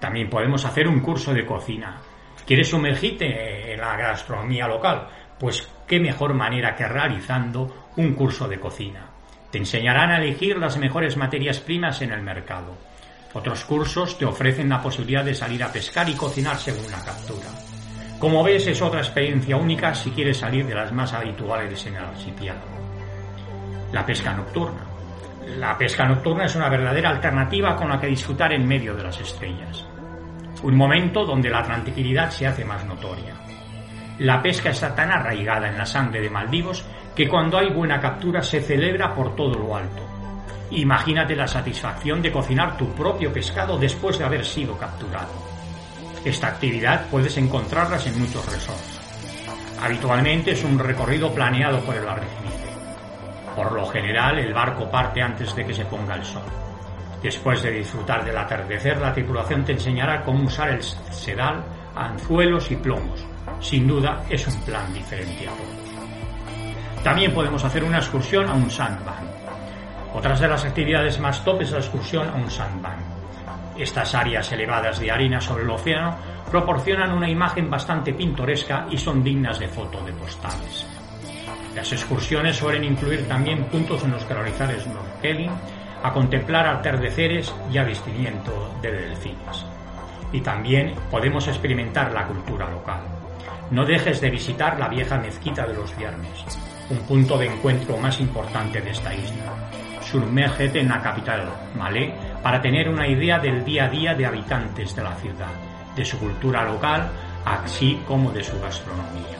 También 0.00 0.28
podemos 0.28 0.64
hacer 0.64 0.88
un 0.88 0.98
curso 0.98 1.32
de 1.32 1.46
cocina. 1.46 2.00
¿Quieres 2.44 2.68
sumergirte 2.68 3.72
en 3.72 3.80
la 3.80 3.96
gastronomía 3.96 4.66
local? 4.66 5.06
Pues 5.38 5.68
qué 5.86 6.00
mejor 6.00 6.34
manera 6.34 6.74
que 6.74 6.88
realizando 6.88 7.92
un 7.94 8.14
curso 8.14 8.48
de 8.48 8.58
cocina. 8.58 9.06
Te 9.52 9.58
enseñarán 9.58 10.10
a 10.10 10.16
elegir 10.16 10.58
las 10.58 10.76
mejores 10.76 11.16
materias 11.16 11.60
primas 11.60 12.02
en 12.02 12.10
el 12.10 12.20
mercado. 12.20 12.76
Otros 13.32 13.64
cursos 13.64 14.18
te 14.18 14.24
ofrecen 14.24 14.70
la 14.70 14.82
posibilidad 14.82 15.24
de 15.24 15.36
salir 15.36 15.62
a 15.62 15.70
pescar 15.70 16.08
y 16.08 16.14
cocinar 16.14 16.56
según 16.56 16.90
la 16.90 17.04
captura. 17.04 17.46
Como 18.18 18.42
ves, 18.42 18.66
es 18.66 18.82
otra 18.82 19.02
experiencia 19.02 19.56
única 19.56 19.94
si 19.94 20.10
quieres 20.10 20.38
salir 20.38 20.66
de 20.66 20.74
las 20.74 20.90
más 20.90 21.12
habituales 21.12 21.86
en 21.86 21.94
el 21.94 22.02
archipiélago. 22.02 22.80
La 23.92 24.04
pesca 24.04 24.34
nocturna. 24.34 24.89
La 25.46 25.76
pesca 25.76 26.06
nocturna 26.06 26.44
es 26.44 26.54
una 26.54 26.68
verdadera 26.68 27.10
alternativa 27.10 27.74
con 27.74 27.88
la 27.88 27.98
que 27.98 28.06
disfrutar 28.06 28.52
en 28.52 28.66
medio 28.66 28.94
de 28.94 29.02
las 29.02 29.20
estrellas. 29.20 29.86
Un 30.62 30.76
momento 30.76 31.24
donde 31.24 31.48
la 31.48 31.62
tranquilidad 31.62 32.30
se 32.30 32.46
hace 32.46 32.64
más 32.64 32.84
notoria. 32.84 33.34
La 34.18 34.42
pesca 34.42 34.70
está 34.70 34.94
tan 34.94 35.10
arraigada 35.10 35.68
en 35.68 35.78
la 35.78 35.86
sangre 35.86 36.20
de 36.20 36.28
Maldivos 36.28 36.84
que 37.16 37.26
cuando 37.26 37.58
hay 37.58 37.70
buena 37.70 37.98
captura 37.98 38.42
se 38.42 38.60
celebra 38.60 39.14
por 39.14 39.34
todo 39.34 39.54
lo 39.54 39.74
alto. 39.74 40.06
Imagínate 40.72 41.34
la 41.34 41.48
satisfacción 41.48 42.20
de 42.20 42.30
cocinar 42.30 42.76
tu 42.76 42.94
propio 42.94 43.32
pescado 43.32 43.78
después 43.78 44.18
de 44.18 44.24
haber 44.24 44.44
sido 44.44 44.76
capturado. 44.76 45.32
Esta 46.24 46.48
actividad 46.48 47.06
puedes 47.10 47.36
encontrarlas 47.38 48.06
en 48.06 48.20
muchos 48.20 48.44
resorts. 48.52 49.00
Habitualmente 49.82 50.50
es 50.50 50.62
un 50.62 50.78
recorrido 50.78 51.32
planeado 51.32 51.80
por 51.80 51.96
el 51.96 52.06
arrecife. 52.06 52.49
Por 53.60 53.72
lo 53.72 53.84
general, 53.84 54.38
el 54.38 54.54
barco 54.54 54.90
parte 54.90 55.20
antes 55.20 55.54
de 55.54 55.66
que 55.66 55.74
se 55.74 55.84
ponga 55.84 56.14
el 56.14 56.24
sol. 56.24 56.40
Después 57.22 57.62
de 57.62 57.70
disfrutar 57.70 58.24
del 58.24 58.38
atardecer, 58.38 58.96
la 58.96 59.12
tripulación 59.12 59.66
te 59.66 59.72
enseñará 59.72 60.22
cómo 60.22 60.44
usar 60.44 60.70
el 60.70 60.82
sedal, 60.82 61.62
anzuelos 61.94 62.70
y 62.70 62.76
plomos. 62.76 63.22
Sin 63.60 63.86
duda, 63.86 64.24
es 64.30 64.48
un 64.48 64.58
plan 64.62 64.90
diferenciado. 64.94 65.58
También 67.04 67.34
podemos 67.34 67.62
hacer 67.62 67.84
una 67.84 67.98
excursión 67.98 68.48
a 68.48 68.54
un 68.54 68.70
sandbank. 68.70 69.28
Otras 70.14 70.40
de 70.40 70.48
las 70.48 70.64
actividades 70.64 71.20
más 71.20 71.44
top 71.44 71.60
es 71.60 71.72
la 71.72 71.80
excursión 71.80 72.30
a 72.30 72.36
un 72.36 72.50
sandbank. 72.50 73.02
Estas 73.76 74.14
áreas 74.14 74.50
elevadas 74.52 74.98
de 74.98 75.10
arena 75.10 75.38
sobre 75.38 75.64
el 75.64 75.70
océano 75.70 76.16
proporcionan 76.50 77.12
una 77.12 77.28
imagen 77.28 77.68
bastante 77.68 78.14
pintoresca 78.14 78.86
y 78.90 78.96
son 78.96 79.22
dignas 79.22 79.58
de 79.58 79.68
foto 79.68 80.02
de 80.02 80.14
postales. 80.14 80.99
Las 81.80 81.92
excursiones 81.92 82.56
suelen 82.56 82.84
incluir 82.84 83.26
también 83.26 83.64
puntos 83.64 84.04
en 84.04 84.10
los 84.10 84.22
que 84.24 84.34
realizar 84.34 84.70
snorkeling, 84.70 85.50
a 86.02 86.12
contemplar 86.12 86.66
atardeceres 86.66 87.54
y 87.72 87.78
avistamiento 87.78 88.76
de 88.82 88.92
delfines. 88.92 89.64
Y 90.30 90.42
también 90.42 90.92
podemos 91.10 91.48
experimentar 91.48 92.12
la 92.12 92.26
cultura 92.26 92.70
local. 92.70 93.00
No 93.70 93.86
dejes 93.86 94.20
de 94.20 94.28
visitar 94.28 94.78
la 94.78 94.88
vieja 94.88 95.16
mezquita 95.16 95.66
de 95.66 95.72
los 95.72 95.96
viernes, 95.96 96.44
un 96.90 96.98
punto 97.06 97.38
de 97.38 97.46
encuentro 97.46 97.96
más 97.96 98.20
importante 98.20 98.82
de 98.82 98.90
esta 98.90 99.14
isla. 99.14 99.54
Surmérgete 100.02 100.80
en 100.80 100.88
la 100.90 101.00
capital, 101.00 101.48
Malé, 101.78 102.12
para 102.42 102.60
tener 102.60 102.90
una 102.90 103.08
idea 103.08 103.38
del 103.38 103.64
día 103.64 103.86
a 103.86 103.88
día 103.88 104.14
de 104.14 104.26
habitantes 104.26 104.94
de 104.94 105.02
la 105.02 105.14
ciudad, 105.14 105.54
de 105.96 106.04
su 106.04 106.18
cultura 106.18 106.62
local, 106.62 107.10
así 107.46 107.98
como 108.06 108.30
de 108.32 108.44
su 108.44 108.60
gastronomía. 108.60 109.39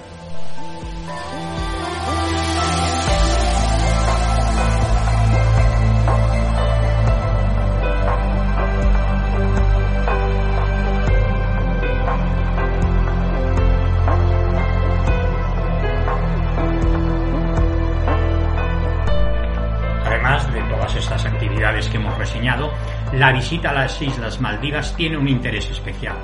Reseñado, 22.21 22.71
la 23.13 23.33
visita 23.33 23.71
a 23.71 23.75
las 23.75 24.01
Islas 24.01 24.41
Maldivas 24.41 24.95
tiene 24.95 25.17
un 25.17 25.27
interés 25.27 25.69
especial, 25.71 26.17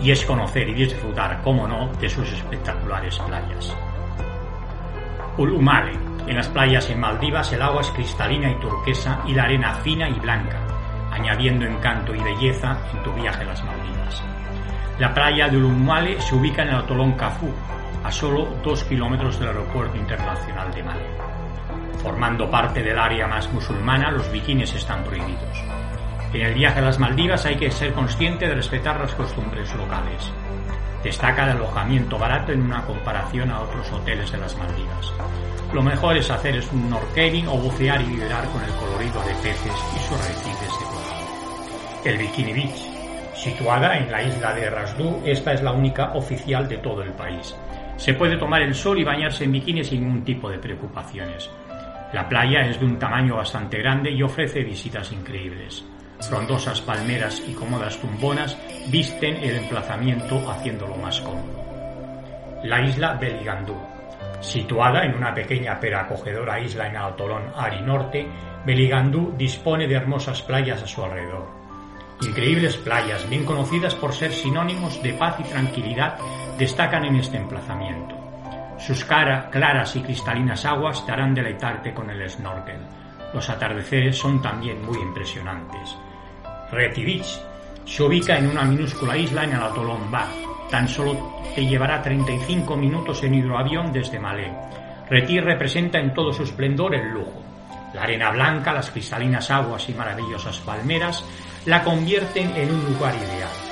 y 0.00 0.10
es 0.10 0.24
conocer 0.24 0.68
y 0.68 0.74
disfrutar, 0.74 1.42
como 1.42 1.66
no, 1.66 1.90
de 2.00 2.08
sus 2.08 2.30
espectaculares 2.32 3.18
playas. 3.18 3.76
Ulumale. 5.38 5.92
En 6.26 6.36
las 6.36 6.48
playas 6.48 6.88
en 6.90 7.00
Maldivas 7.00 7.52
el 7.52 7.62
agua 7.62 7.80
es 7.80 7.90
cristalina 7.90 8.48
y 8.48 8.60
turquesa 8.60 9.22
y 9.26 9.34
la 9.34 9.42
arena 9.42 9.74
fina 9.74 10.08
y 10.08 10.14
blanca. 10.20 10.58
añadiendo 11.10 11.66
encanto 11.66 12.14
y 12.14 12.22
belleza 12.22 12.78
en 12.94 13.02
tu 13.02 13.12
viaje 13.12 13.42
a 13.42 13.48
las 13.48 13.62
Maldivas. 13.64 14.22
La 14.98 15.12
playa 15.12 15.46
de 15.48 15.58
Ulumale 15.58 16.18
se 16.20 16.34
ubica 16.34 16.62
en 16.62 16.68
el 16.68 16.76
atolón 16.76 17.12
Cafú, 17.12 17.52
a 18.02 18.10
solo 18.10 18.48
dos 18.64 18.82
kilómetros 18.84 19.38
del 19.38 19.48
aeropuerto 19.48 19.96
internacional 19.96 20.72
de 20.72 20.82
Malé. 20.82 21.31
Formando 22.02 22.50
parte 22.50 22.82
del 22.82 22.98
área 22.98 23.28
más 23.28 23.50
musulmana, 23.52 24.10
los 24.10 24.30
bikinis 24.32 24.74
están 24.74 25.04
prohibidos. 25.04 25.64
En 26.32 26.40
el 26.40 26.54
viaje 26.54 26.80
a 26.80 26.82
las 26.82 26.98
Maldivas 26.98 27.46
hay 27.46 27.56
que 27.56 27.70
ser 27.70 27.92
consciente 27.92 28.48
de 28.48 28.56
respetar 28.56 28.98
las 28.98 29.14
costumbres 29.14 29.72
locales. 29.74 30.32
Destaca 31.04 31.44
el 31.44 31.58
alojamiento 31.58 32.18
barato 32.18 32.52
en 32.52 32.62
una 32.62 32.82
comparación 32.82 33.50
a 33.50 33.60
otros 33.60 33.90
hoteles 33.92 34.32
de 34.32 34.38
las 34.38 34.56
Maldivas. 34.56 35.12
Lo 35.72 35.82
mejor 35.82 36.16
es 36.16 36.28
hacer 36.30 36.56
es 36.56 36.70
un 36.72 36.88
snorkeling 36.88 37.46
o 37.46 37.56
bucear 37.56 38.00
y 38.02 38.06
vibrar 38.06 38.48
con 38.48 38.62
el 38.62 38.70
colorido 38.70 39.22
de 39.22 39.34
peces 39.34 39.72
y 39.94 39.98
sus 40.00 40.20
arrecifes 40.20 40.72
de. 42.02 42.10
El 42.10 42.18
Bikini 42.18 42.52
Beach, 42.52 43.36
situada 43.36 43.96
en 43.96 44.10
la 44.10 44.22
isla 44.22 44.52
de 44.54 44.70
Rasdú, 44.70 45.22
esta 45.24 45.52
es 45.52 45.62
la 45.62 45.70
única 45.70 46.12
oficial 46.14 46.68
de 46.68 46.78
todo 46.78 47.02
el 47.02 47.12
país. 47.12 47.54
Se 47.96 48.14
puede 48.14 48.36
tomar 48.36 48.62
el 48.62 48.74
sol 48.74 48.98
y 48.98 49.04
bañarse 49.04 49.44
en 49.44 49.52
bikini 49.52 49.84
sin 49.84 50.00
ningún 50.00 50.24
tipo 50.24 50.50
de 50.50 50.58
preocupaciones. 50.58 51.48
La 52.12 52.28
playa 52.28 52.66
es 52.66 52.78
de 52.78 52.84
un 52.84 52.98
tamaño 52.98 53.36
bastante 53.36 53.78
grande 53.78 54.10
y 54.10 54.22
ofrece 54.22 54.62
visitas 54.62 55.10
increíbles. 55.12 55.84
Frondosas 56.20 56.80
palmeras 56.82 57.42
y 57.48 57.54
cómodas 57.54 57.98
tumbonas 57.98 58.58
visten 58.90 59.36
el 59.36 59.56
emplazamiento 59.56 60.50
haciéndolo 60.50 60.96
más 60.96 61.20
cómodo. 61.20 61.64
La 62.64 62.82
isla 62.82 63.14
Beligandú. 63.14 63.76
Situada 64.40 65.04
en 65.04 65.14
una 65.14 65.34
pequeña 65.34 65.78
pero 65.80 66.00
acogedora 66.00 66.60
isla 66.60 66.86
en 66.88 66.96
el 66.96 67.52
Ari 67.56 67.80
Norte, 67.80 68.28
Beligandú 68.66 69.34
dispone 69.36 69.88
de 69.88 69.94
hermosas 69.94 70.42
playas 70.42 70.82
a 70.82 70.86
su 70.86 71.02
alrededor. 71.02 71.48
Increíbles 72.20 72.76
playas, 72.76 73.28
bien 73.28 73.44
conocidas 73.44 73.94
por 73.94 74.12
ser 74.12 74.32
sinónimos 74.32 75.02
de 75.02 75.14
paz 75.14 75.36
y 75.40 75.44
tranquilidad, 75.44 76.18
destacan 76.58 77.04
en 77.04 77.16
este 77.16 77.38
emplazamiento. 77.38 78.21
Sus 78.86 79.04
cara, 79.04 79.48
claras 79.48 79.94
y 79.94 80.00
cristalinas 80.00 80.64
aguas 80.64 81.06
te 81.06 81.12
harán 81.12 81.32
deleitarte 81.32 81.94
con 81.94 82.10
el 82.10 82.28
snorkel. 82.28 82.80
Los 83.32 83.48
atardeceres 83.48 84.18
son 84.18 84.42
también 84.42 84.84
muy 84.84 84.98
impresionantes. 84.98 85.96
Reti 86.72 87.04
Beach 87.04 87.40
se 87.84 88.02
ubica 88.02 88.36
en 88.36 88.48
una 88.48 88.64
minúscula 88.64 89.16
isla 89.16 89.44
en 89.44 89.52
el 89.52 89.62
atolón 89.62 90.10
Ba. 90.10 90.26
Tan 90.68 90.88
solo 90.88 91.42
te 91.54 91.64
llevará 91.64 92.02
35 92.02 92.76
minutos 92.76 93.22
en 93.22 93.34
hidroavión 93.34 93.92
desde 93.92 94.18
Malé. 94.18 94.52
Reti 95.08 95.38
representa 95.38 96.00
en 96.00 96.12
todo 96.12 96.32
su 96.32 96.42
esplendor 96.42 96.96
el 96.96 97.08
lujo. 97.08 97.40
La 97.94 98.02
arena 98.02 98.32
blanca, 98.32 98.72
las 98.72 98.90
cristalinas 98.90 99.48
aguas 99.52 99.88
y 99.88 99.94
maravillosas 99.94 100.58
palmeras 100.58 101.24
la 101.66 101.84
convierten 101.84 102.50
en 102.56 102.74
un 102.74 102.84
lugar 102.92 103.14
ideal. 103.14 103.71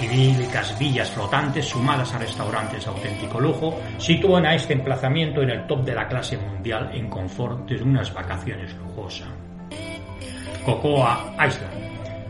Idílicas 0.00 0.76
villas 0.78 1.10
flotantes 1.10 1.68
sumadas 1.68 2.12
a 2.14 2.18
restaurantes 2.18 2.84
de 2.84 2.90
auténtico 2.90 3.40
lujo 3.40 3.80
sitúan 3.98 4.44
a 4.44 4.54
este 4.54 4.72
emplazamiento 4.72 5.42
en 5.42 5.50
el 5.50 5.66
top 5.66 5.84
de 5.84 5.94
la 5.94 6.08
clase 6.08 6.36
mundial 6.36 6.90
en 6.92 7.08
confort 7.08 7.68
de 7.68 7.82
unas 7.82 8.12
vacaciones 8.12 8.74
lujosas. 8.74 9.28
Cocoa 10.64 11.34
Island 11.46 11.84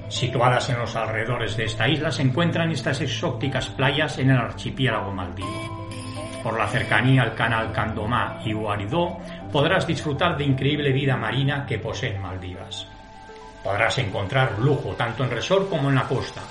Situadas 0.09 0.69
en 0.69 0.79
los 0.79 0.95
alrededores 0.95 1.57
de 1.57 1.65
esta 1.65 1.89
isla 1.89 2.13
se 2.13 2.23
encuentran 2.23 2.71
estas 2.71 3.01
exóticas 3.01 3.69
playas 3.71 4.19
en 4.19 4.31
el 4.31 4.37
archipiélago 4.37 5.11
maldivo. 5.11 5.89
Por 6.43 6.59
la 6.59 6.69
cercanía 6.69 7.23
al 7.23 7.35
canal 7.35 7.73
Candomá 7.73 8.41
y 8.45 8.53
Uaridó 8.53 9.19
podrás 9.51 9.87
disfrutar 9.87 10.37
de 10.37 10.45
increíble 10.45 10.93
vida 10.93 11.17
marina 11.17 11.65
que 11.67 11.79
poseen 11.79 12.21
Maldivas. 12.21 12.87
Podrás 13.65 13.97
encontrar 13.99 14.59
lujo 14.59 14.91
tanto 14.91 15.25
en 15.25 15.31
resort 15.31 15.71
como 15.71 15.89
en 15.89 15.95
la 15.95 16.07
costa. 16.07 16.43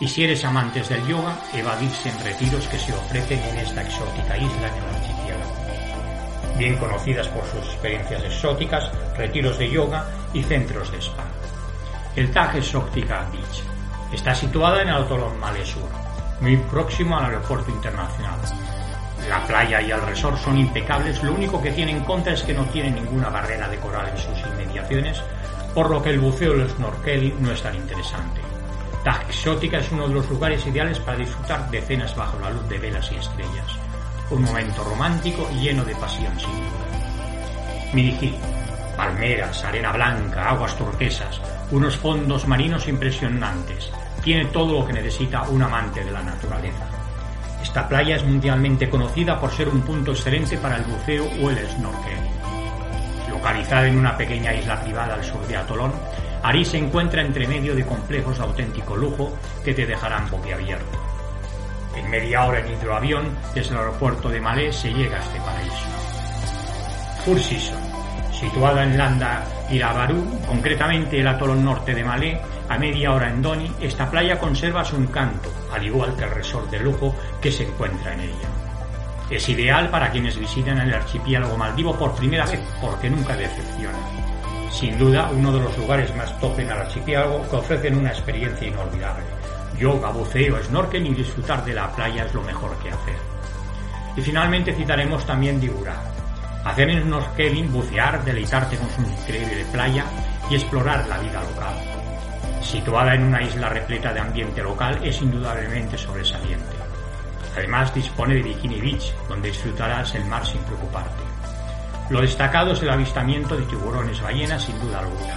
Y 0.00 0.08
si 0.08 0.24
eres 0.24 0.44
amantes 0.44 0.88
del 0.88 1.06
yoga, 1.06 1.38
evadirse 1.54 2.10
en 2.10 2.24
retiros 2.24 2.66
que 2.68 2.78
se 2.78 2.92
ofrecen 2.92 3.40
en 3.40 3.58
esta 3.58 3.82
exótica 3.82 4.36
isla 4.36 4.68
en 4.68 4.74
el 4.74 4.94
archipiélago. 4.94 6.58
Bien 6.58 6.76
conocidas 6.76 7.28
por 7.28 7.44
sus 7.44 7.72
experiencias 7.72 8.22
exóticas, 8.24 8.90
retiros 9.16 9.58
de 9.58 9.70
yoga 9.70 10.06
y 10.32 10.42
centros 10.42 10.90
de 10.92 10.98
spa 10.98 11.24
el 12.16 12.30
Taj 12.30 12.56
Exotica 12.56 13.28
Beach. 13.30 13.62
Está 14.10 14.34
situada 14.34 14.80
en 14.80 14.88
el 14.88 14.96
atolón 14.96 15.38
Malesur, 15.38 15.88
muy 16.40 16.56
próximo 16.56 17.18
al 17.18 17.26
aeropuerto 17.26 17.70
internacional. 17.70 18.40
La 19.28 19.46
playa 19.46 19.82
y 19.82 19.90
el 19.90 20.00
resort 20.00 20.38
son 20.38 20.56
impecables, 20.56 21.22
lo 21.22 21.34
único 21.34 21.60
que 21.60 21.72
tiene 21.72 21.92
en 21.92 22.04
contra 22.04 22.32
es 22.32 22.42
que 22.42 22.54
no 22.54 22.64
tiene 22.66 22.90
ninguna 22.90 23.28
barrera 23.28 23.68
de 23.68 23.76
coral 23.78 24.08
en 24.08 24.18
sus 24.18 24.38
inmediaciones, 24.46 25.20
por 25.74 25.90
lo 25.90 26.02
que 26.02 26.10
el 26.10 26.20
buceo 26.20 26.56
y 26.56 26.60
el 26.62 26.70
snorkeling 26.70 27.42
no 27.42 27.52
es 27.52 27.62
tan 27.62 27.74
interesante. 27.74 28.45
Taj 29.06 29.22
Exótica 29.28 29.78
es 29.78 29.92
uno 29.92 30.08
de 30.08 30.14
los 30.14 30.28
lugares 30.28 30.66
ideales 30.66 30.98
para 30.98 31.18
disfrutar 31.18 31.70
de 31.70 31.80
cenas 31.80 32.16
bajo 32.16 32.40
la 32.40 32.50
luz 32.50 32.68
de 32.68 32.76
velas 32.76 33.08
y 33.12 33.14
estrellas. 33.14 33.78
Un 34.30 34.42
momento 34.42 34.82
romántico 34.82 35.48
lleno 35.52 35.84
de 35.84 35.94
pasión 35.94 36.36
sin 36.40 36.50
duda. 36.50 37.92
Mirigil, 37.92 38.34
palmeras, 38.96 39.62
arena 39.62 39.92
blanca, 39.92 40.48
aguas 40.48 40.76
turquesas, 40.76 41.40
unos 41.70 41.96
fondos 41.96 42.48
marinos 42.48 42.88
impresionantes. 42.88 43.92
Tiene 44.24 44.46
todo 44.46 44.80
lo 44.80 44.84
que 44.84 44.94
necesita 44.94 45.42
un 45.50 45.62
amante 45.62 46.02
de 46.02 46.10
la 46.10 46.24
naturaleza. 46.24 46.88
Esta 47.62 47.88
playa 47.88 48.16
es 48.16 48.24
mundialmente 48.24 48.90
conocida 48.90 49.38
por 49.38 49.52
ser 49.52 49.68
un 49.68 49.82
punto 49.82 50.10
excelente 50.10 50.58
para 50.58 50.78
el 50.78 50.82
buceo 50.82 51.28
o 51.44 51.50
el 51.50 51.58
snorkel. 51.58 52.18
Localizada 53.30 53.86
en 53.86 53.98
una 53.98 54.16
pequeña 54.16 54.52
isla 54.52 54.80
privada 54.80 55.14
al 55.14 55.22
sur 55.22 55.46
de 55.46 55.56
Atolón, 55.56 55.92
Ari 56.46 56.64
se 56.64 56.78
encuentra 56.78 57.22
entre 57.22 57.48
medio 57.48 57.74
de 57.74 57.84
complejos 57.84 58.38
de 58.38 58.44
auténtico 58.44 58.94
lujo 58.94 59.36
que 59.64 59.74
te 59.74 59.84
dejarán 59.84 60.30
boquiabierto. 60.30 60.96
En 61.96 62.08
media 62.08 62.44
hora 62.44 62.60
en 62.60 62.72
hidroavión, 62.72 63.36
desde 63.52 63.72
el 63.72 63.78
aeropuerto 63.78 64.28
de 64.28 64.40
Malé 64.40 64.72
se 64.72 64.94
llega 64.94 65.16
a 65.16 65.22
este 65.24 65.40
paraíso. 65.40 65.88
Four 67.24 67.40
situada 68.30 68.84
en 68.84 68.96
Landa 68.96 69.44
Irabarú, 69.72 70.24
concretamente 70.46 71.18
el 71.18 71.26
atolón 71.26 71.64
norte 71.64 71.92
de 71.96 72.04
Malé, 72.04 72.40
a 72.68 72.78
media 72.78 73.12
hora 73.12 73.28
en 73.28 73.42
Doni, 73.42 73.72
esta 73.80 74.08
playa 74.08 74.38
conserva 74.38 74.84
su 74.84 74.94
encanto, 74.94 75.52
al 75.72 75.84
igual 75.84 76.14
que 76.14 76.22
el 76.22 76.30
resort 76.30 76.70
de 76.70 76.78
lujo 76.78 77.12
que 77.42 77.50
se 77.50 77.64
encuentra 77.64 78.14
en 78.14 78.20
ella. 78.20 78.48
Es 79.28 79.48
ideal 79.48 79.90
para 79.90 80.12
quienes 80.12 80.38
visitan 80.38 80.78
el 80.78 80.94
archipiélago 80.94 81.56
maldivo 81.56 81.98
por 81.98 82.14
primera 82.14 82.46
vez, 82.46 82.60
porque 82.80 83.10
nunca 83.10 83.34
decepciona. 83.34 84.25
Sin 84.70 84.98
duda, 84.98 85.30
uno 85.32 85.52
de 85.52 85.60
los 85.60 85.78
lugares 85.78 86.14
más 86.16 86.38
top 86.40 86.58
en 86.58 86.66
el 86.66 86.72
archipiélago 86.72 87.48
que 87.48 87.56
ofrecen 87.56 87.96
una 87.96 88.10
experiencia 88.10 88.68
inolvidable. 88.68 89.24
Yoga, 89.78 90.10
buceo, 90.10 90.62
snorkel 90.62 91.06
y 91.06 91.14
disfrutar 91.14 91.64
de 91.64 91.74
la 91.74 91.90
playa 91.92 92.24
es 92.24 92.34
lo 92.34 92.42
mejor 92.42 92.76
que 92.78 92.90
hacer. 92.90 93.16
Y 94.16 94.22
finalmente 94.22 94.74
citaremos 94.74 95.24
también 95.26 95.60
Digura, 95.60 95.94
hacer 96.64 97.02
snorkeling, 97.02 97.72
bucear, 97.72 98.24
deleitarte 98.24 98.76
con 98.76 98.90
su 98.90 99.02
increíble 99.02 99.64
playa 99.72 100.04
y 100.50 100.54
explorar 100.56 101.06
la 101.06 101.18
vida 101.18 101.42
local. 101.42 101.74
Situada 102.62 103.14
en 103.14 103.24
una 103.24 103.42
isla 103.42 103.68
repleta 103.68 104.12
de 104.12 104.20
ambiente 104.20 104.62
local, 104.62 104.98
es 105.02 105.20
indudablemente 105.22 105.96
sobresaliente. 105.96 106.74
Además, 107.56 107.94
dispone 107.94 108.34
de 108.34 108.42
Bikini 108.42 108.80
Beach, 108.80 109.14
donde 109.28 109.48
disfrutarás 109.48 110.14
el 110.14 110.24
mar 110.24 110.44
sin 110.44 110.60
preocuparte. 110.62 111.35
Lo 112.08 112.20
destacado 112.20 112.72
es 112.72 112.82
el 112.82 112.90
avistamiento 112.90 113.56
de 113.56 113.64
tiburones 113.64 114.20
ballenas, 114.20 114.62
sin 114.62 114.78
duda 114.80 115.00
alguna. 115.00 115.34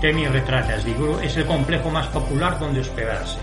Temi 0.00 0.26
Retratas 0.26 0.84
de 0.84 0.94
es 1.22 1.36
el 1.36 1.46
complejo 1.46 1.90
más 1.90 2.06
popular 2.08 2.58
donde 2.58 2.80
hospedarse, 2.80 3.38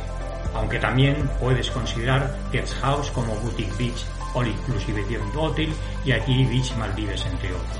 aunque 0.55 0.79
también 0.79 1.29
puedes 1.39 1.69
considerar 1.69 2.35
Guest 2.51 2.73
House 2.81 3.11
como 3.11 3.35
Boutique 3.35 3.75
Beach 3.77 4.05
All 4.33 4.47
Inclusive 4.47 5.19
Hotel 5.35 5.73
y 6.05 6.11
aquí 6.11 6.45
Beach 6.45 6.75
Maldives, 6.77 7.25
entre 7.25 7.49
otros. 7.49 7.77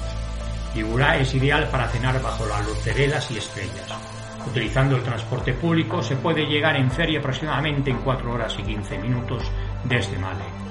Ligura 0.76 1.18
es 1.18 1.34
ideal 1.34 1.68
para 1.70 1.88
cenar 1.88 2.22
bajo 2.22 2.46
la 2.46 2.62
luz 2.62 2.84
de 2.84 2.94
velas 2.94 3.30
y 3.32 3.38
estrellas. 3.38 3.90
Utilizando 4.48 4.98
el 4.98 5.04
transporte 5.04 5.54
público 5.54 6.02
se 6.02 6.16
puede 6.16 6.46
llegar 6.46 6.76
en 6.76 6.92
feria 6.92 7.20
aproximadamente 7.20 7.92
en 7.92 8.00
4 8.00 8.34
horas 8.34 8.56
y 8.60 8.64
15 8.64 8.98
minutos 8.98 9.44
desde 9.84 10.18
Male. 10.18 10.63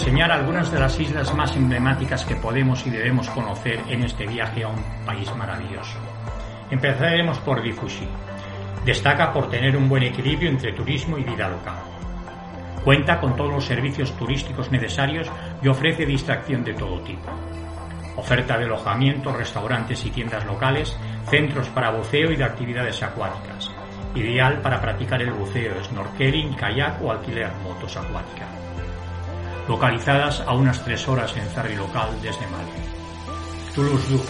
Reseñar 0.00 0.32
algunas 0.32 0.72
de 0.72 0.80
las 0.80 0.98
islas 0.98 1.34
más 1.34 1.54
emblemáticas 1.56 2.24
que 2.24 2.34
podemos 2.34 2.86
y 2.86 2.90
debemos 2.90 3.28
conocer 3.28 3.80
en 3.86 4.02
este 4.02 4.26
viaje 4.26 4.64
a 4.64 4.68
un 4.68 4.82
país 5.04 5.30
maravilloso. 5.36 5.98
Empezaremos 6.70 7.38
por 7.40 7.60
Difushi. 7.60 8.08
Destaca 8.82 9.30
por 9.30 9.50
tener 9.50 9.76
un 9.76 9.90
buen 9.90 10.04
equilibrio 10.04 10.48
entre 10.48 10.72
turismo 10.72 11.18
y 11.18 11.24
vida 11.24 11.50
local. 11.50 11.74
Cuenta 12.82 13.20
con 13.20 13.36
todos 13.36 13.52
los 13.52 13.66
servicios 13.66 14.16
turísticos 14.16 14.72
necesarios 14.72 15.30
y 15.60 15.68
ofrece 15.68 16.06
distracción 16.06 16.64
de 16.64 16.72
todo 16.72 16.98
tipo. 17.02 17.30
Oferta 18.16 18.56
de 18.56 18.64
alojamiento, 18.64 19.34
restaurantes 19.34 20.02
y 20.06 20.10
tiendas 20.10 20.46
locales, 20.46 20.98
centros 21.28 21.68
para 21.68 21.90
buceo 21.90 22.32
y 22.32 22.36
de 22.36 22.44
actividades 22.44 23.02
acuáticas. 23.02 23.70
Ideal 24.14 24.62
para 24.62 24.80
practicar 24.80 25.20
el 25.20 25.32
buceo, 25.32 25.84
snorkeling, 25.84 26.54
kayak 26.54 27.02
o 27.02 27.12
alquiler 27.12 27.50
motos 27.62 27.98
acuáticas. 27.98 28.59
Localizadas 29.70 30.42
a 30.48 30.52
unas 30.52 30.82
tres 30.82 31.06
horas 31.06 31.32
en 31.36 31.46
ferry 31.46 31.76
local 31.76 32.08
desde 32.20 32.44
Mali. 32.48 32.72
Toulouse-Duc, 33.72 34.24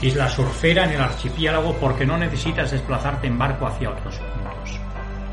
isla 0.00 0.30
surfera 0.30 0.84
en 0.84 0.92
el 0.92 1.00
archipiélago 1.02 1.74
porque 1.74 2.06
no 2.06 2.16
necesitas 2.16 2.70
desplazarte 2.70 3.26
en 3.26 3.36
barco 3.36 3.66
hacia 3.66 3.90
otros 3.90 4.18
puntos. 4.18 4.80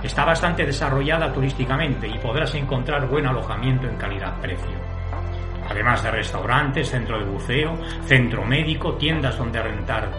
Está 0.04 0.26
bastante 0.26 0.66
desarrollada 0.66 1.32
turísticamente 1.32 2.06
y 2.06 2.20
podrás 2.20 2.54
encontrar 2.54 3.08
buen 3.08 3.28
alojamiento 3.28 3.88
en 3.88 3.96
calidad-precio. 3.96 4.76
Además 5.70 6.04
de 6.04 6.12
restaurantes, 6.12 6.90
centro 6.90 7.18
de 7.18 7.24
buceo, 7.24 7.80
centro 8.04 8.44
médico, 8.44 8.96
tiendas 8.96 9.38
donde 9.38 9.64
rentar 9.64 10.12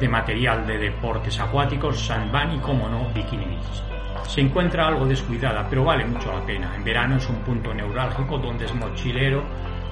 de 0.00 0.08
material 0.08 0.66
de 0.66 0.78
deportes 0.78 1.38
acuáticos, 1.38 2.04
sandban 2.04 2.56
y, 2.56 2.58
como 2.58 2.88
no, 2.88 3.08
bikini 3.10 3.44
beach. 3.44 3.87
Se 4.26 4.40
encuentra 4.40 4.86
algo 4.86 5.06
descuidada, 5.06 5.66
pero 5.68 5.84
vale 5.84 6.04
mucho 6.04 6.32
la 6.32 6.44
pena. 6.44 6.74
En 6.74 6.84
verano 6.84 7.16
es 7.16 7.28
un 7.28 7.36
punto 7.36 7.72
neurálgico 7.72 8.38
donde 8.38 8.64
es 8.64 8.74
mochilero 8.74 9.42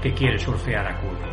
que 0.03 0.13
quiere 0.13 0.39
surfear 0.39 0.87
acude. 0.87 1.27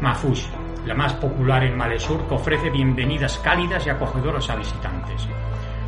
Mafush, 0.00 0.46
la 0.86 0.94
más 0.94 1.12
popular 1.14 1.64
en 1.64 1.76
Malesur, 1.76 2.26
que 2.28 2.34
ofrece 2.34 2.70
bienvenidas 2.70 3.38
cálidas 3.38 3.86
y 3.86 3.90
acogedoras 3.90 4.48
a 4.50 4.56
visitantes. 4.56 5.28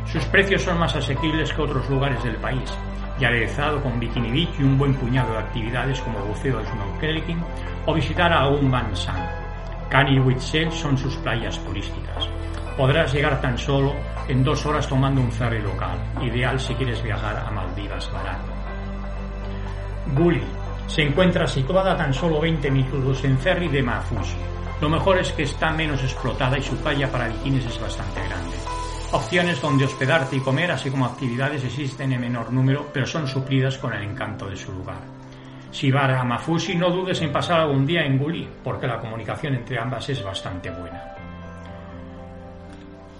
Sus 0.05 0.25
precios 0.25 0.63
son 0.63 0.79
más 0.79 0.95
asequibles 0.95 1.53
que 1.53 1.61
otros 1.61 1.89
lugares 1.89 2.23
del 2.23 2.35
país, 2.37 2.73
y 3.19 3.25
aderezado 3.25 3.81
con 3.81 3.99
Bikini 3.99 4.31
Beach 4.31 4.59
y 4.59 4.63
un 4.63 4.77
buen 4.77 4.93
puñado 4.95 5.33
de 5.33 5.39
actividades 5.39 5.99
como 6.01 6.19
buceo, 6.19 6.61
snorkeling 6.65 7.43
o 7.85 7.93
visitar 7.93 8.31
a 8.31 8.47
un 8.47 8.71
San. 8.93 9.29
Cani 9.89 10.15
y 10.15 10.19
Whitshell 10.19 10.71
son 10.71 10.97
sus 10.97 11.15
playas 11.17 11.59
turísticas. 11.65 12.29
Podrás 12.79 13.13
llegar 13.13 13.41
tan 13.41 13.57
solo 13.57 13.93
en 14.29 14.41
dos 14.41 14.65
horas 14.65 14.87
tomando 14.87 15.19
un 15.19 15.33
ferry 15.33 15.61
local, 15.61 15.99
ideal 16.21 16.57
si 16.57 16.73
quieres 16.75 17.03
viajar 17.03 17.35
a 17.35 17.51
Maldivas 17.51 18.09
barato. 18.09 18.53
Gully 20.15 20.45
se 20.87 21.01
encuentra 21.01 21.45
situada 21.45 21.91
a 21.91 21.97
tan 21.97 22.13
solo 22.13 22.39
20 22.39 22.71
minutos 22.71 23.21
en 23.25 23.37
ferry 23.37 23.67
de 23.67 23.83
Mahfouz. 23.83 24.33
Lo 24.79 24.87
mejor 24.87 25.17
es 25.17 25.33
que 25.33 25.43
está 25.43 25.71
menos 25.71 26.01
explotada 26.03 26.57
y 26.57 26.61
su 26.61 26.77
playa 26.77 27.11
para 27.11 27.27
bikinis 27.27 27.65
es 27.65 27.81
bastante 27.81 28.21
grande. 28.21 28.55
Opciones 29.11 29.61
donde 29.61 29.83
hospedarte 29.83 30.37
y 30.37 30.39
comer, 30.39 30.71
así 30.71 30.89
como 30.89 31.05
actividades, 31.05 31.65
existen 31.65 32.13
en 32.13 32.21
menor 32.21 32.53
número, 32.53 32.87
pero 32.93 33.05
son 33.05 33.27
suplidas 33.27 33.77
con 33.77 33.91
el 33.91 34.03
encanto 34.03 34.49
de 34.49 34.55
su 34.55 34.71
lugar. 34.71 35.01
Si 35.69 35.91
vas 35.91 36.17
a 36.17 36.23
Mafusi, 36.23 36.75
no 36.75 36.89
dudes 36.91 37.21
en 37.21 37.33
pasar 37.33 37.59
algún 37.59 37.85
día 37.85 38.05
en 38.05 38.17
Guli, 38.17 38.47
porque 38.63 38.87
la 38.87 39.01
comunicación 39.01 39.55
entre 39.55 39.77
ambas 39.77 40.07
es 40.07 40.23
bastante 40.23 40.71
buena. 40.71 41.18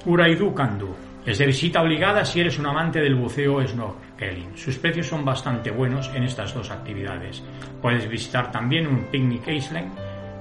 Uraidu 0.06 0.54
Kandu. 0.54 0.96
Es 1.26 1.38
de 1.38 1.46
visita 1.46 1.82
obligada 1.82 2.24
si 2.24 2.40
eres 2.40 2.58
un 2.58 2.66
amante 2.66 3.02
del 3.02 3.16
buceo 3.16 3.66
snorkeling. 3.68 4.58
Sus 4.58 4.78
precios 4.78 5.08
son 5.08 5.26
bastante 5.26 5.72
buenos 5.72 6.10
en 6.16 6.24
estas 6.24 6.54
dos 6.54 6.72
actividades. 6.72 7.44
Puedes 7.82 8.08
visitar 8.08 8.50
también 8.50 8.88
un 8.88 9.04
picnic 9.12 9.46
island 9.48 9.92